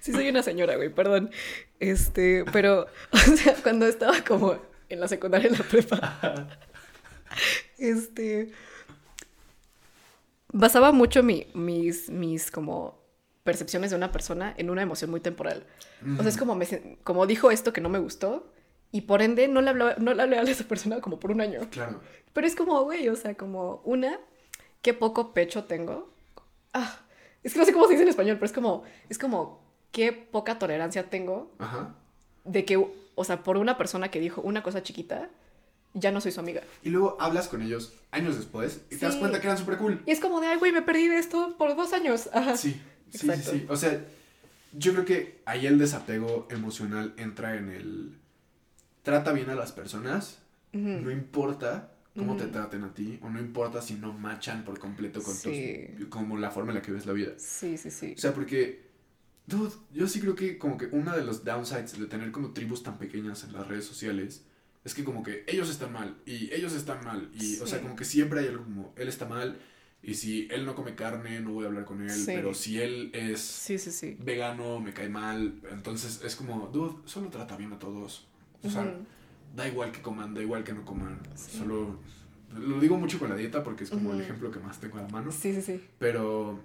sí, 0.00 0.12
soy 0.12 0.30
una 0.30 0.42
señora, 0.42 0.76
güey, 0.76 0.88
perdón. 0.88 1.30
Este, 1.80 2.46
pero, 2.50 2.86
o 3.12 3.18
sea, 3.18 3.54
cuando 3.62 3.86
estaba 3.86 4.22
como 4.22 4.56
en 4.88 5.00
la 5.00 5.06
secundaria, 5.06 5.48
en 5.48 5.58
la 5.58 5.64
prepa, 5.64 6.48
este, 7.76 8.50
basaba 10.50 10.92
mucho 10.92 11.22
mi, 11.22 11.46
mis, 11.52 12.08
mis 12.08 12.50
como 12.50 13.02
percepciones 13.44 13.90
de 13.90 13.96
una 13.96 14.12
persona 14.12 14.54
en 14.56 14.70
una 14.70 14.80
emoción 14.80 15.10
muy 15.10 15.20
temporal. 15.20 15.66
O 16.18 16.22
sea, 16.22 16.28
es 16.30 16.38
como, 16.38 16.54
me, 16.54 16.66
como 17.04 17.26
dijo 17.26 17.50
esto 17.50 17.74
que 17.74 17.82
no 17.82 17.90
me 17.90 17.98
gustó 17.98 18.50
y 18.92 19.02
por 19.02 19.22
ende 19.22 19.48
no 19.48 19.60
le, 19.60 19.70
hablaba, 19.70 19.94
no 19.98 20.14
le 20.14 20.22
hablé 20.22 20.38
a 20.38 20.42
esa 20.42 20.64
persona 20.64 21.00
como 21.00 21.20
por 21.20 21.30
un 21.30 21.40
año. 21.40 21.60
Claro. 21.70 22.00
Pero 22.32 22.46
es 22.46 22.54
como, 22.54 22.82
güey, 22.84 23.08
o 23.08 23.16
sea, 23.16 23.34
como 23.34 23.82
una, 23.84 24.18
qué 24.82 24.94
poco 24.94 25.32
pecho 25.32 25.64
tengo. 25.64 26.10
Ah, 26.72 27.00
es 27.42 27.52
que 27.52 27.58
no 27.58 27.64
sé 27.64 27.72
cómo 27.72 27.86
se 27.86 27.92
dice 27.92 28.02
en 28.02 28.08
español, 28.08 28.36
pero 28.36 28.46
es 28.46 28.52
como, 28.52 28.84
es 29.08 29.18
como, 29.18 29.62
qué 29.92 30.12
poca 30.12 30.58
tolerancia 30.58 31.10
tengo 31.10 31.50
Ajá. 31.58 31.94
de 32.44 32.64
que, 32.64 32.76
o 32.76 33.24
sea, 33.24 33.42
por 33.42 33.56
una 33.56 33.76
persona 33.76 34.10
que 34.10 34.20
dijo 34.20 34.40
una 34.40 34.62
cosa 34.62 34.82
chiquita, 34.82 35.30
ya 35.94 36.12
no 36.12 36.20
soy 36.20 36.32
su 36.32 36.40
amiga. 36.40 36.62
Y 36.82 36.90
luego 36.90 37.16
hablas 37.20 37.48
con 37.48 37.62
ellos 37.62 37.94
años 38.10 38.36
después 38.36 38.82
y 38.90 38.96
te 38.96 39.06
das 39.06 39.16
cuenta 39.16 39.40
que 39.40 39.46
eran 39.46 39.58
súper 39.58 39.78
cool. 39.78 40.02
Y 40.06 40.10
es 40.10 40.20
como 40.20 40.40
de, 40.40 40.48
ay, 40.48 40.58
güey, 40.58 40.72
me 40.72 40.82
perdí 40.82 41.08
de 41.08 41.18
esto 41.18 41.56
por 41.58 41.74
dos 41.76 41.92
años. 41.92 42.28
Ajá. 42.32 42.56
Sí, 42.56 42.80
sí, 43.10 43.28
sí, 43.28 43.42
sí. 43.42 43.66
O 43.68 43.76
sea, 43.76 44.04
yo 44.72 44.92
creo 44.92 45.04
que 45.04 45.40
ahí 45.44 45.66
el 45.66 45.78
desapego 45.78 46.46
emocional 46.50 47.14
entra 47.16 47.56
en 47.56 47.70
el... 47.70 48.18
Trata 49.08 49.32
bien 49.32 49.48
a 49.48 49.54
las 49.54 49.72
personas, 49.72 50.38
no 50.74 51.10
importa 51.10 51.94
cómo 52.14 52.36
te 52.36 52.44
traten 52.48 52.84
a 52.84 52.92
ti, 52.92 53.18
o 53.22 53.30
no 53.30 53.40
importa 53.40 53.80
si 53.80 53.94
no 53.94 54.12
machan 54.12 54.66
por 54.66 54.78
completo 54.78 55.22
con 55.22 55.34
tus, 55.34 55.56
como 56.10 56.36
la 56.36 56.50
forma 56.50 56.72
en 56.72 56.74
la 56.76 56.82
que 56.82 56.92
ves 56.92 57.06
la 57.06 57.14
vida. 57.14 57.32
Sí, 57.38 57.78
sí, 57.78 57.90
sí. 57.90 58.12
O 58.14 58.20
sea, 58.20 58.34
porque, 58.34 58.82
dude, 59.46 59.72
yo 59.94 60.06
sí 60.06 60.20
creo 60.20 60.34
que 60.34 60.58
como 60.58 60.76
que 60.76 60.88
uno 60.92 61.16
de 61.16 61.24
los 61.24 61.42
downsides 61.42 61.98
de 61.98 62.04
tener 62.04 62.30
como 62.32 62.52
tribus 62.52 62.82
tan 62.82 62.98
pequeñas 62.98 63.44
en 63.44 63.54
las 63.54 63.66
redes 63.66 63.86
sociales 63.86 64.44
es 64.84 64.92
que 64.92 65.04
como 65.04 65.22
que 65.22 65.42
ellos 65.46 65.70
están 65.70 65.90
mal 65.90 66.18
y 66.26 66.52
ellos 66.52 66.74
están 66.74 67.02
mal 67.02 67.30
y 67.32 67.60
o 67.60 67.66
sea 67.66 67.80
como 67.80 67.96
que 67.96 68.04
siempre 68.04 68.40
hay 68.40 68.48
algo 68.48 68.64
como 68.64 68.92
él 68.96 69.08
está 69.08 69.26
mal 69.26 69.58
y 70.02 70.14
si 70.14 70.48
él 70.50 70.66
no 70.66 70.74
come 70.74 70.94
carne 70.94 71.40
no 71.40 71.52
voy 71.52 71.64
a 71.64 71.68
hablar 71.68 71.86
con 71.86 72.02
él 72.02 72.22
pero 72.26 72.52
si 72.52 72.78
él 72.78 73.10
es 73.14 73.38
vegano 74.22 74.80
me 74.80 74.92
cae 74.92 75.08
mal 75.08 75.60
entonces 75.70 76.20
es 76.22 76.36
como 76.36 76.68
dude 76.68 76.96
solo 77.06 77.30
trata 77.30 77.56
bien 77.56 77.72
a 77.72 77.78
todos 77.78 78.28
o 78.64 78.70
sea 78.70 78.94
da 79.54 79.66
igual 79.66 79.92
que 79.92 80.02
coman 80.02 80.34
da 80.34 80.42
igual 80.42 80.64
que 80.64 80.72
no 80.72 80.84
coman 80.84 81.18
solo 81.36 81.98
lo 82.54 82.80
digo 82.80 82.96
mucho 82.96 83.18
con 83.18 83.28
la 83.28 83.36
dieta 83.36 83.62
porque 83.62 83.84
es 83.84 83.90
como 83.90 84.12
el 84.12 84.20
ejemplo 84.20 84.50
que 84.50 84.58
más 84.58 84.78
tengo 84.78 84.98
a 84.98 85.02
la 85.02 85.08
mano 85.08 85.32
sí 85.32 85.54
sí 85.54 85.62
sí 85.62 85.84
pero 85.98 86.60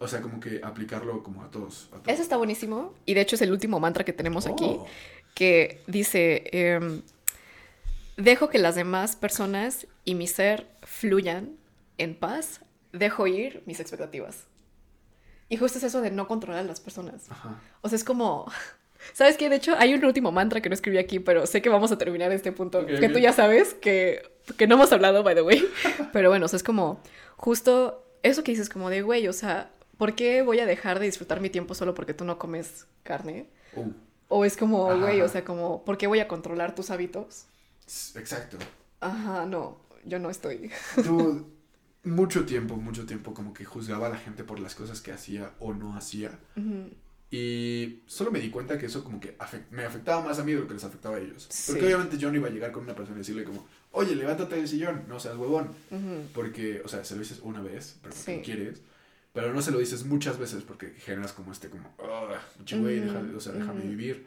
o 0.00 0.08
sea, 0.08 0.20
como 0.20 0.40
que 0.40 0.60
aplicarlo 0.62 1.22
como 1.22 1.42
a 1.42 1.50
todos, 1.50 1.88
Eso 2.06 2.20
está 2.20 2.36
buenísimo. 2.36 2.92
Y 3.06 3.14
de 3.14 3.20
hecho 3.20 3.36
es 3.36 3.42
el 3.42 3.52
último 3.52 3.78
mantra 3.78 4.04
que 4.04 4.12
tenemos 4.12 4.46
aquí. 4.46 4.64
Oh. 4.66 4.86
Que 5.34 5.82
dice, 5.86 6.42
em, 6.52 7.00
Dejo 8.16 8.48
que 8.48 8.58
las 8.58 8.76
demás 8.76 9.16
personas 9.16 9.86
y 10.04 10.14
mi 10.14 10.26
ser 10.26 10.68
fluyan 10.82 11.56
en 11.98 12.14
paz. 12.14 12.60
Dejo 12.92 13.26
ir 13.26 13.62
mis 13.66 13.80
expectativas. 13.80 14.44
Y 15.48 15.56
justo 15.56 15.78
es 15.78 15.84
eso 15.84 16.00
de 16.00 16.10
no 16.10 16.28
controlar 16.28 16.60
a 16.60 16.64
las 16.64 16.80
personas. 16.80 17.26
O 17.82 17.88
sea, 17.88 17.96
es 17.96 18.04
como... 18.04 18.50
¿Sabes 19.12 19.36
qué? 19.36 19.48
De 19.48 19.56
hecho, 19.56 19.74
hay 19.78 19.94
un 19.94 20.04
último 20.04 20.32
mantra 20.32 20.60
que 20.60 20.68
no 20.68 20.74
escribí 20.74 20.98
aquí, 20.98 21.20
pero 21.20 21.46
sé 21.46 21.62
que 21.62 21.68
vamos 21.68 21.92
a 21.92 21.98
terminar 21.98 22.32
este 22.32 22.52
punto. 22.52 22.86
que 22.86 23.08
tú 23.08 23.18
ya 23.18 23.32
sabes 23.32 23.74
que, 23.74 24.22
que 24.56 24.66
no 24.66 24.76
hemos 24.76 24.92
hablado, 24.92 25.22
by 25.22 25.34
the 25.34 25.42
way. 25.42 25.64
Pero 26.12 26.30
bueno, 26.30 26.46
o 26.46 26.48
sea, 26.48 26.56
es 26.56 26.62
como 26.62 27.00
justo 27.36 28.04
eso 28.22 28.42
que 28.42 28.52
dices, 28.52 28.68
como 28.68 28.90
de, 28.90 29.02
güey, 29.02 29.28
o 29.28 29.32
sea, 29.32 29.70
¿por 29.98 30.14
qué 30.14 30.42
voy 30.42 30.60
a 30.60 30.66
dejar 30.66 30.98
de 30.98 31.06
disfrutar 31.06 31.40
mi 31.40 31.50
tiempo 31.50 31.74
solo 31.74 31.94
porque 31.94 32.14
tú 32.14 32.24
no 32.24 32.38
comes 32.38 32.86
carne? 33.02 33.48
Uh. 33.76 33.90
O 34.28 34.44
es 34.44 34.56
como, 34.56 34.98
güey, 34.98 35.20
o 35.20 35.28
sea, 35.28 35.44
como, 35.44 35.84
¿por 35.84 35.98
qué 35.98 36.06
voy 36.06 36.20
a 36.20 36.28
controlar 36.28 36.74
tus 36.74 36.90
hábitos? 36.90 37.46
Exacto. 38.16 38.56
Ajá, 39.00 39.44
no, 39.44 39.78
yo 40.04 40.18
no 40.18 40.30
estoy. 40.30 40.70
Tú, 41.02 41.46
mucho 42.04 42.44
tiempo, 42.44 42.76
mucho 42.76 43.06
tiempo 43.06 43.34
como 43.34 43.52
que 43.52 43.64
juzgaba 43.64 44.06
a 44.06 44.10
la 44.10 44.16
gente 44.16 44.44
por 44.44 44.60
las 44.60 44.74
cosas 44.74 45.00
que 45.00 45.12
hacía 45.12 45.52
o 45.58 45.74
no 45.74 45.96
hacía. 45.96 46.38
Y 47.36 48.04
solo 48.06 48.30
me 48.30 48.38
di 48.38 48.48
cuenta 48.48 48.78
que 48.78 48.86
eso 48.86 49.02
como 49.02 49.18
que 49.18 49.36
me 49.72 49.84
afectaba 49.84 50.22
más 50.22 50.38
a 50.38 50.44
mí 50.44 50.52
de 50.52 50.60
lo 50.60 50.68
que 50.68 50.74
les 50.74 50.84
afectaba 50.84 51.16
a 51.16 51.18
ellos. 51.18 51.48
Porque 51.66 51.84
obviamente 51.84 52.16
yo 52.16 52.30
no 52.30 52.36
iba 52.36 52.46
a 52.46 52.50
llegar 52.52 52.70
con 52.70 52.84
una 52.84 52.94
persona 52.94 53.16
y 53.16 53.22
decirle 53.22 53.42
como, 53.42 53.66
oye, 53.90 54.14
levántate 54.14 54.54
del 54.54 54.68
sillón, 54.68 55.02
no 55.08 55.18
seas 55.18 55.36
huevón. 55.36 55.70
Porque, 56.32 56.80
o 56.84 56.88
sea, 56.88 57.04
se 57.04 57.14
lo 57.16 57.22
dices 57.22 57.40
una 57.42 57.60
vez, 57.60 57.98
pero 58.00 58.14
porque 58.14 58.42
quieres. 58.42 58.82
Pero 59.32 59.52
no 59.52 59.62
se 59.62 59.72
lo 59.72 59.80
dices 59.80 60.04
muchas 60.04 60.38
veces 60.38 60.62
porque 60.62 60.90
generas 60.90 61.32
como 61.32 61.50
este, 61.50 61.68
como, 61.68 61.92
oh, 61.98 62.28
güey, 62.78 63.00
o 63.00 63.40
sea, 63.40 63.52
déjame 63.52 63.80
vivir. 63.80 64.26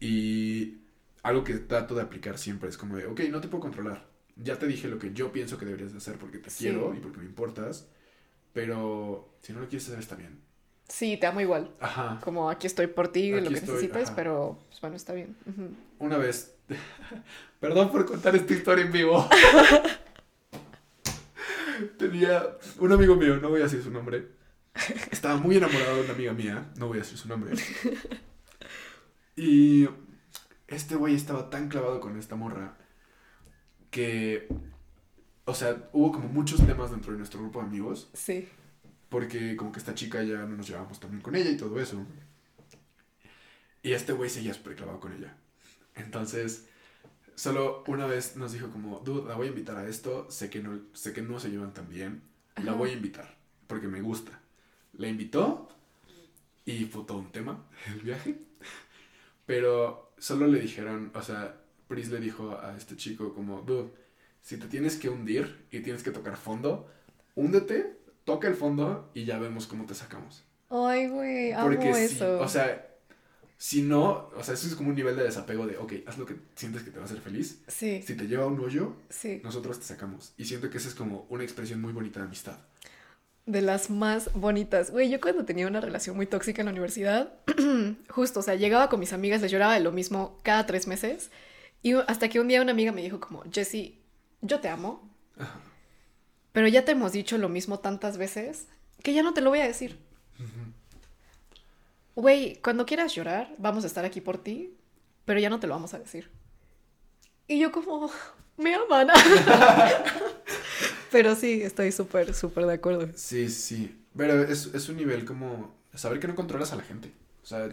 Y 0.00 0.78
algo 1.22 1.44
que 1.44 1.54
trato 1.54 1.94
de 1.94 2.02
aplicar 2.02 2.38
siempre 2.38 2.70
es 2.70 2.76
como 2.76 2.96
de, 2.96 3.06
ok, 3.06 3.20
no 3.30 3.40
te 3.40 3.46
puedo 3.46 3.60
controlar. 3.60 4.08
Ya 4.34 4.58
te 4.58 4.66
dije 4.66 4.88
lo 4.88 4.98
que 4.98 5.12
yo 5.12 5.30
pienso 5.30 5.58
que 5.58 5.66
deberías 5.66 5.92
de 5.92 5.98
hacer 5.98 6.16
porque 6.16 6.38
te 6.38 6.50
quiero 6.50 6.92
y 6.92 6.98
porque 6.98 7.18
me 7.18 7.26
importas. 7.26 7.86
Pero 8.52 9.32
si 9.42 9.52
no 9.52 9.60
lo 9.60 9.68
quieres 9.68 9.86
hacer, 9.86 10.00
está 10.00 10.16
bien. 10.16 10.40
Sí, 10.92 11.16
te 11.16 11.26
amo 11.26 11.40
igual. 11.40 11.70
Ajá. 11.80 12.20
Como 12.22 12.50
aquí 12.50 12.66
estoy 12.66 12.86
por 12.86 13.08
ti, 13.08 13.30
lo 13.30 13.44
que 13.44 13.60
necesites, 13.60 14.10
pero 14.10 14.58
pues, 14.68 14.78
bueno, 14.82 14.94
está 14.94 15.14
bien. 15.14 15.34
Una 15.98 16.18
vez, 16.18 16.54
perdón 17.60 17.90
por 17.90 18.04
contar 18.04 18.36
esta 18.36 18.52
historia 18.52 18.84
en 18.84 18.92
vivo. 18.92 19.26
Tenía 21.98 22.58
un 22.78 22.92
amigo 22.92 23.16
mío, 23.16 23.38
no 23.38 23.48
voy 23.48 23.60
a 23.60 23.64
decir 23.64 23.82
su 23.82 23.90
nombre. 23.90 24.32
Estaba 25.10 25.36
muy 25.36 25.56
enamorado 25.56 25.96
de 25.96 26.02
una 26.02 26.12
amiga 26.12 26.34
mía, 26.34 26.70
no 26.76 26.88
voy 26.88 26.98
a 26.98 27.00
decir 27.00 27.16
su 27.16 27.26
nombre. 27.26 27.54
Y 29.34 29.88
este 30.68 30.94
güey 30.94 31.14
estaba 31.14 31.48
tan 31.48 31.70
clavado 31.70 32.00
con 32.00 32.18
esta 32.18 32.36
morra 32.36 32.76
que, 33.90 34.46
o 35.46 35.54
sea, 35.54 35.88
hubo 35.94 36.12
como 36.12 36.28
muchos 36.28 36.64
temas 36.66 36.90
dentro 36.90 37.12
de 37.12 37.18
nuestro 37.18 37.40
grupo 37.40 37.60
de 37.60 37.66
amigos. 37.66 38.10
Sí. 38.12 38.46
Porque 39.12 39.56
como 39.56 39.72
que 39.72 39.78
esta 39.78 39.94
chica 39.94 40.22
ya 40.22 40.38
no 40.38 40.56
nos 40.56 40.66
llevábamos 40.66 40.98
tan 40.98 41.10
bien 41.10 41.20
con 41.20 41.36
ella 41.36 41.50
y 41.50 41.58
todo 41.58 41.78
eso. 41.78 42.02
Y 43.82 43.92
este 43.92 44.14
güey 44.14 44.30
seguía 44.30 44.54
súper 44.54 44.74
clavado 44.74 45.00
con 45.00 45.12
ella. 45.12 45.36
Entonces, 45.94 46.66
solo 47.34 47.84
una 47.86 48.06
vez 48.06 48.36
nos 48.36 48.54
dijo 48.54 48.70
como, 48.70 49.00
dude, 49.00 49.28
la 49.28 49.34
voy 49.34 49.48
a 49.48 49.50
invitar 49.50 49.76
a 49.76 49.86
esto, 49.86 50.30
sé 50.30 50.48
que 50.48 50.62
no, 50.62 50.80
sé 50.94 51.12
que 51.12 51.20
no 51.20 51.38
se 51.38 51.50
llevan 51.50 51.74
tan 51.74 51.90
bien, 51.90 52.22
la 52.64 52.72
voy 52.72 52.88
a 52.88 52.94
invitar, 52.94 53.36
porque 53.66 53.86
me 53.86 54.00
gusta. 54.00 54.40
La 54.94 55.08
invitó 55.08 55.68
y 56.64 56.86
fue 56.86 57.04
todo 57.04 57.18
un 57.18 57.32
tema 57.32 57.66
el 57.92 58.00
viaje. 58.00 58.38
Pero 59.44 60.14
solo 60.16 60.46
le 60.46 60.58
dijeron, 60.58 61.10
o 61.14 61.20
sea, 61.20 61.60
Pris 61.86 62.08
le 62.08 62.18
dijo 62.18 62.58
a 62.58 62.78
este 62.78 62.96
chico 62.96 63.34
como, 63.34 63.60
dude, 63.60 63.90
si 64.40 64.56
te 64.56 64.68
tienes 64.68 64.96
que 64.96 65.10
hundir 65.10 65.66
y 65.70 65.80
tienes 65.80 66.02
que 66.02 66.12
tocar 66.12 66.38
fondo, 66.38 66.90
húndete, 67.34 68.00
toca 68.24 68.48
el 68.48 68.54
fondo 68.54 69.10
y 69.14 69.24
ya 69.24 69.38
vemos 69.38 69.66
cómo 69.66 69.84
te 69.86 69.94
sacamos. 69.94 70.44
Ay, 70.70 71.08
güey, 71.08 71.52
amo 71.52 71.64
Porque 71.64 71.90
eso. 71.90 72.40
o 72.40 72.48
sea, 72.48 72.88
si 73.58 73.82
no, 73.82 74.30
o 74.36 74.42
sea, 74.42 74.54
eso 74.54 74.66
es 74.66 74.74
como 74.74 74.88
un 74.88 74.96
nivel 74.96 75.14
de 75.16 75.22
desapego 75.22 75.66
de, 75.66 75.76
ok, 75.76 75.92
haz 76.06 76.18
lo 76.18 76.26
que 76.26 76.36
sientes 76.56 76.82
que 76.82 76.90
te 76.90 76.96
va 76.96 77.02
a 77.02 77.06
hacer 77.06 77.20
feliz. 77.20 77.62
Sí. 77.68 78.02
Si 78.02 78.16
te 78.16 78.26
lleva 78.26 78.44
a 78.44 78.46
un 78.46 78.58
hoyo, 78.58 78.96
sí. 79.08 79.40
nosotros 79.44 79.78
te 79.78 79.84
sacamos. 79.84 80.32
Y 80.36 80.46
siento 80.46 80.68
que 80.70 80.78
esa 80.78 80.88
es 80.88 80.94
como 80.94 81.26
una 81.28 81.44
expresión 81.44 81.80
muy 81.80 81.92
bonita 81.92 82.18
de 82.18 82.26
amistad. 82.26 82.58
De 83.46 83.60
las 83.60 83.90
más 83.90 84.32
bonitas. 84.32 84.90
Güey, 84.90 85.10
yo 85.10 85.20
cuando 85.20 85.44
tenía 85.44 85.66
una 85.66 85.80
relación 85.80 86.16
muy 86.16 86.26
tóxica 86.26 86.62
en 86.62 86.66
la 86.66 86.72
universidad, 86.72 87.34
justo, 88.08 88.40
o 88.40 88.42
sea, 88.42 88.54
llegaba 88.54 88.88
con 88.88 88.98
mis 88.98 89.12
amigas, 89.12 89.42
les 89.42 89.50
lloraba 89.52 89.74
de 89.74 89.80
lo 89.80 89.92
mismo 89.92 90.38
cada 90.42 90.66
tres 90.66 90.86
meses. 90.86 91.30
Y 91.82 91.92
hasta 91.92 92.28
que 92.28 92.40
un 92.40 92.48
día 92.48 92.62
una 92.62 92.72
amiga 92.72 92.92
me 92.92 93.02
dijo 93.02 93.20
como, 93.20 93.44
Jessie, 93.52 94.00
yo 94.40 94.60
te 94.60 94.68
amo. 94.68 95.08
Pero 96.52 96.68
ya 96.68 96.84
te 96.84 96.92
hemos 96.92 97.12
dicho 97.12 97.38
lo 97.38 97.48
mismo 97.48 97.80
tantas 97.80 98.18
veces 98.18 98.66
que 99.02 99.14
ya 99.14 99.22
no 99.22 99.34
te 99.34 99.40
lo 99.40 99.50
voy 99.50 99.60
a 99.60 99.66
decir. 99.66 99.98
Güey, 102.14 102.56
cuando 102.56 102.86
quieras 102.86 103.14
llorar, 103.14 103.54
vamos 103.58 103.84
a 103.84 103.86
estar 103.86 104.04
aquí 104.04 104.20
por 104.20 104.38
ti, 104.38 104.74
pero 105.24 105.40
ya 105.40 105.48
no 105.48 105.60
te 105.60 105.66
lo 105.66 105.74
vamos 105.74 105.94
a 105.94 105.98
decir. 105.98 106.30
Y 107.48 107.58
yo 107.58 107.72
como, 107.72 108.10
me 108.56 108.74
aman. 108.74 109.08
Pero 111.10 111.36
sí, 111.36 111.62
estoy 111.62 111.92
súper, 111.92 112.32
súper 112.32 112.64
de 112.64 112.74
acuerdo. 112.74 113.08
Sí, 113.14 113.50
sí. 113.50 114.02
Pero 114.16 114.42
es, 114.42 114.66
es 114.66 114.88
un 114.88 114.96
nivel 114.96 115.26
como 115.26 115.74
saber 115.94 116.20
que 116.20 116.28
no 116.28 116.34
controlas 116.34 116.72
a 116.72 116.76
la 116.76 116.82
gente. 116.82 117.12
O 117.42 117.46
sea, 117.46 117.68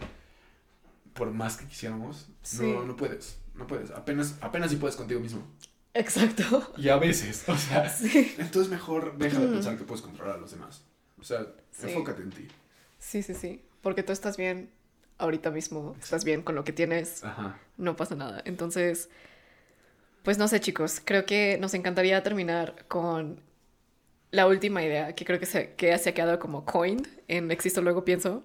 por 1.14 1.30
más 1.30 1.56
que 1.56 1.66
quisiéramos, 1.66 2.28
no, 2.58 2.84
no 2.84 2.96
puedes. 2.96 3.38
No 3.54 3.66
puedes. 3.66 3.90
Apenas, 3.92 4.36
apenas 4.42 4.70
si 4.70 4.76
puedes 4.76 4.96
contigo 4.96 5.20
mismo. 5.20 5.42
Exacto. 5.94 6.72
Y 6.76 6.88
a 6.88 6.96
veces, 6.96 7.48
o 7.48 7.56
sea, 7.56 7.88
sí. 7.90 8.34
entonces 8.38 8.70
mejor 8.70 9.18
deja 9.18 9.38
de 9.40 9.48
pensar 9.48 9.76
que 9.76 9.84
puedes 9.84 10.02
controlar 10.02 10.36
a 10.36 10.38
los 10.40 10.50
demás. 10.52 10.84
O 11.18 11.24
sea, 11.24 11.46
enfócate 11.82 12.22
en 12.22 12.30
ti. 12.30 12.48
Sí, 12.98 13.22
sí, 13.22 13.34
sí. 13.34 13.62
Porque 13.82 14.02
tú 14.02 14.12
estás 14.12 14.36
bien 14.36 14.70
ahorita 15.20 15.50
mismo 15.50 15.96
estás 16.02 16.24
bien 16.24 16.42
con 16.42 16.54
lo 16.54 16.64
que 16.64 16.72
tienes, 16.72 17.22
Ajá. 17.22 17.58
no 17.76 17.96
pasa 17.96 18.14
nada. 18.14 18.42
Entonces, 18.44 19.10
pues 20.22 20.38
no 20.38 20.48
sé 20.48 20.60
chicos, 20.60 21.00
creo 21.04 21.26
que 21.26 21.58
nos 21.60 21.74
encantaría 21.74 22.22
terminar 22.22 22.86
con 22.88 23.40
la 24.30 24.46
última 24.46 24.82
idea 24.82 25.14
que 25.14 25.24
creo 25.24 25.38
que 25.38 25.46
se, 25.46 25.74
que 25.74 25.96
se 25.98 26.10
ha 26.10 26.14
quedado 26.14 26.38
como 26.38 26.64
coined 26.64 27.06
en 27.28 27.50
Existo 27.50 27.82
Luego 27.82 28.04
Pienso, 28.04 28.42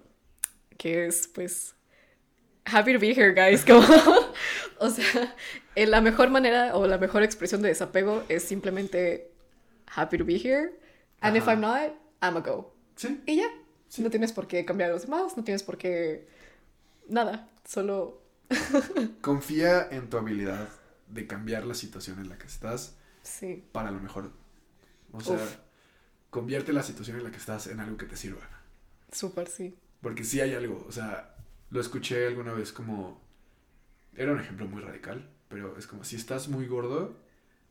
que 0.76 1.06
es 1.06 1.28
pues 1.28 1.75
happy 2.66 2.92
to 2.92 2.98
be 2.98 3.14
here 3.14 3.32
guys, 3.32 3.64
como, 3.66 3.86
o 4.78 4.90
sea, 4.90 5.34
en 5.74 5.90
la 5.90 6.00
mejor 6.00 6.30
manera 6.30 6.76
o 6.76 6.86
la 6.86 6.98
mejor 6.98 7.22
expresión 7.22 7.62
de 7.62 7.68
desapego 7.68 8.24
es 8.28 8.42
simplemente 8.44 9.30
happy 9.86 10.18
to 10.18 10.24
be 10.24 10.36
here, 10.36 10.72
and 11.20 11.36
if. 11.36 11.46
I'm 11.46 11.60
not, 11.60 11.92
I'm 12.20 12.36
a 12.36 12.40
go. 12.40 12.74
Sí. 12.96 13.20
Y 13.26 13.36
ya, 13.36 13.48
no 13.98 14.10
tienes 14.10 14.32
por 14.32 14.46
qué 14.46 14.64
cambiar 14.64 14.90
a 14.90 14.92
los 14.94 15.02
demás, 15.02 15.36
no 15.36 15.44
tienes 15.44 15.62
por 15.62 15.78
qué 15.78 16.28
nada, 17.08 17.48
solo 17.64 18.26
Confía 19.20 19.88
en 19.90 20.08
tu 20.08 20.16
habilidad 20.16 20.68
de 21.08 21.26
cambiar 21.26 21.64
la 21.66 21.74
situación 21.74 22.18
en 22.18 22.28
la 22.28 22.38
que 22.38 22.46
estás 22.46 22.96
sí, 23.22 23.64
para 23.72 23.90
lo 23.90 24.00
mejor. 24.00 24.30
O 25.12 25.20
sea, 25.20 25.36
Uf. 25.36 25.56
convierte 26.30 26.72
la 26.72 26.82
situación 26.82 27.16
en 27.18 27.24
la 27.24 27.30
que 27.30 27.38
estás 27.38 27.66
en 27.66 27.80
algo 27.80 27.96
que 27.96 28.06
te 28.06 28.16
sirva. 28.16 28.42
súper 29.12 29.48
sí. 29.48 29.76
Porque 30.00 30.24
sí 30.24 30.40
hay 30.40 30.54
algo, 30.54 30.84
o 30.88 30.92
sea, 30.92 31.35
lo 31.70 31.80
escuché 31.80 32.26
alguna 32.26 32.52
vez 32.52 32.72
como... 32.72 33.20
Era 34.14 34.32
un 34.32 34.40
ejemplo 34.40 34.66
muy 34.66 34.80
radical, 34.82 35.28
pero 35.48 35.76
es 35.76 35.86
como 35.86 36.02
si 36.04 36.16
estás 36.16 36.48
muy 36.48 36.66
gordo, 36.66 37.16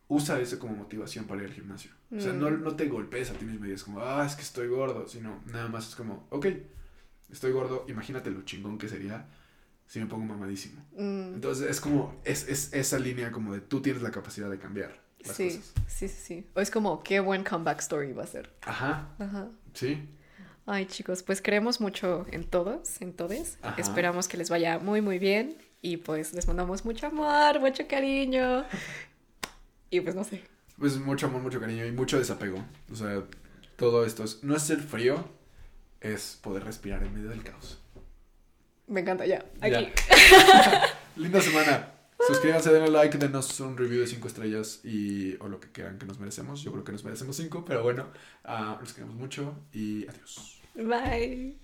usa 0.07 0.39
eso 0.39 0.59
como 0.59 0.75
motivación 0.75 1.25
para 1.25 1.41
ir 1.41 1.47
al 1.47 1.53
gimnasio. 1.53 1.91
O 2.15 2.19
sea, 2.19 2.33
no, 2.33 2.49
Mm. 2.51 2.63
no 2.63 2.75
te 2.75 2.87
golpees 2.87 3.31
a 3.31 3.33
ti 3.33 3.45
mismo 3.45 3.65
y 3.65 3.69
dices 3.69 3.83
como, 3.83 4.01
ah, 4.01 4.23
es 4.25 4.35
que 4.35 4.43
estoy 4.43 4.67
gordo, 4.67 5.07
sino 5.07 5.41
nada 5.47 5.67
más 5.69 5.89
es 5.89 5.95
como, 5.95 6.27
ok, 6.29 6.45
estoy 7.31 7.51
gordo, 7.51 7.85
imagínate 7.87 8.29
lo 8.29 8.43
chingón 8.43 8.77
que 8.77 8.87
sería 8.87 9.25
si 9.87 9.99
me 9.99 10.05
pongo 10.05 10.25
mamadísimo. 10.25 10.83
Mm, 10.93 11.33
Entonces 11.35 11.69
es 11.69 11.81
como, 11.81 12.19
es, 12.23 12.47
es 12.47 12.73
esa 12.73 12.99
línea 12.99 13.31
como 13.31 13.53
de 13.53 13.61
tú 13.61 13.81
tienes 13.81 14.01
la 14.03 14.11
capacidad 14.11 14.49
de 14.49 14.59
cambiar 14.59 15.01
las 15.25 15.35
sí, 15.35 15.47
cosas. 15.47 15.73
sí, 15.87 16.07
sí, 16.07 16.15
sí. 16.21 16.47
O 16.53 16.61
es 16.61 16.69
como, 16.69 17.01
qué 17.01 17.19
buen 17.19 17.43
comeback 17.43 17.79
story 17.79 18.13
va 18.13 18.23
a 18.23 18.27
ser. 18.27 18.53
Ajá, 18.61 19.15
Ajá. 19.17 19.49
sí. 19.73 20.07
Ay, 20.67 20.85
chicos, 20.87 21.21
pues 21.21 21.41
creemos 21.41 21.79
mucho 21.79 22.25
en 22.31 22.43
todos, 22.43 22.99
en 23.01 23.13
todes. 23.13 23.59
Ajá. 23.61 23.79
Esperamos 23.79 24.27
que 24.27 24.37
les 24.37 24.49
vaya 24.49 24.79
muy, 24.79 25.01
muy 25.01 25.19
bien. 25.19 25.57
Y 25.81 25.97
pues 25.97 26.33
les 26.33 26.47
mandamos 26.47 26.83
mucho 26.83 27.05
amor, 27.07 27.59
mucho 27.59 27.87
cariño. 27.87 28.65
Y 29.91 30.01
pues 30.01 30.15
no 30.15 30.23
sé. 30.23 30.41
Pues 30.79 30.97
mucho 30.97 31.27
amor, 31.27 31.41
mucho 31.41 31.59
cariño 31.59 31.85
y 31.85 31.91
mucho 31.91 32.17
desapego. 32.17 32.57
O 32.91 32.95
sea, 32.95 33.23
todo 33.75 34.05
esto 34.05 34.23
es, 34.23 34.43
no 34.43 34.55
es 34.55 34.63
ser 34.63 34.79
frío, 34.79 35.23
es 36.01 36.39
poder 36.41 36.63
respirar 36.63 37.03
en 37.03 37.13
medio 37.13 37.29
del 37.29 37.43
caos. 37.43 37.79
Me 38.87 39.01
encanta 39.01 39.25
ya. 39.25 39.45
Aquí. 39.61 39.71
Ya. 39.71 40.93
Linda 41.15 41.41
semana. 41.41 41.91
Suscríbanse, 42.27 42.71
denle 42.71 42.89
like, 42.89 43.17
denos 43.17 43.59
un 43.59 43.77
review 43.77 44.01
de 44.01 44.07
5 44.07 44.27
estrellas 44.27 44.79
y 44.83 45.35
o 45.39 45.47
lo 45.47 45.59
que 45.59 45.71
quieran 45.71 45.99
que 45.99 46.05
nos 46.05 46.19
merecemos. 46.19 46.63
Yo 46.63 46.71
creo 46.71 46.83
que 46.83 46.91
nos 46.91 47.03
merecemos 47.03 47.35
5, 47.35 47.63
pero 47.65 47.83
bueno, 47.83 48.07
ah, 48.43 48.77
los 48.79 48.93
queremos 48.93 49.15
mucho 49.15 49.53
y 49.71 50.07
adiós. 50.07 50.54
Bye. 50.77 51.55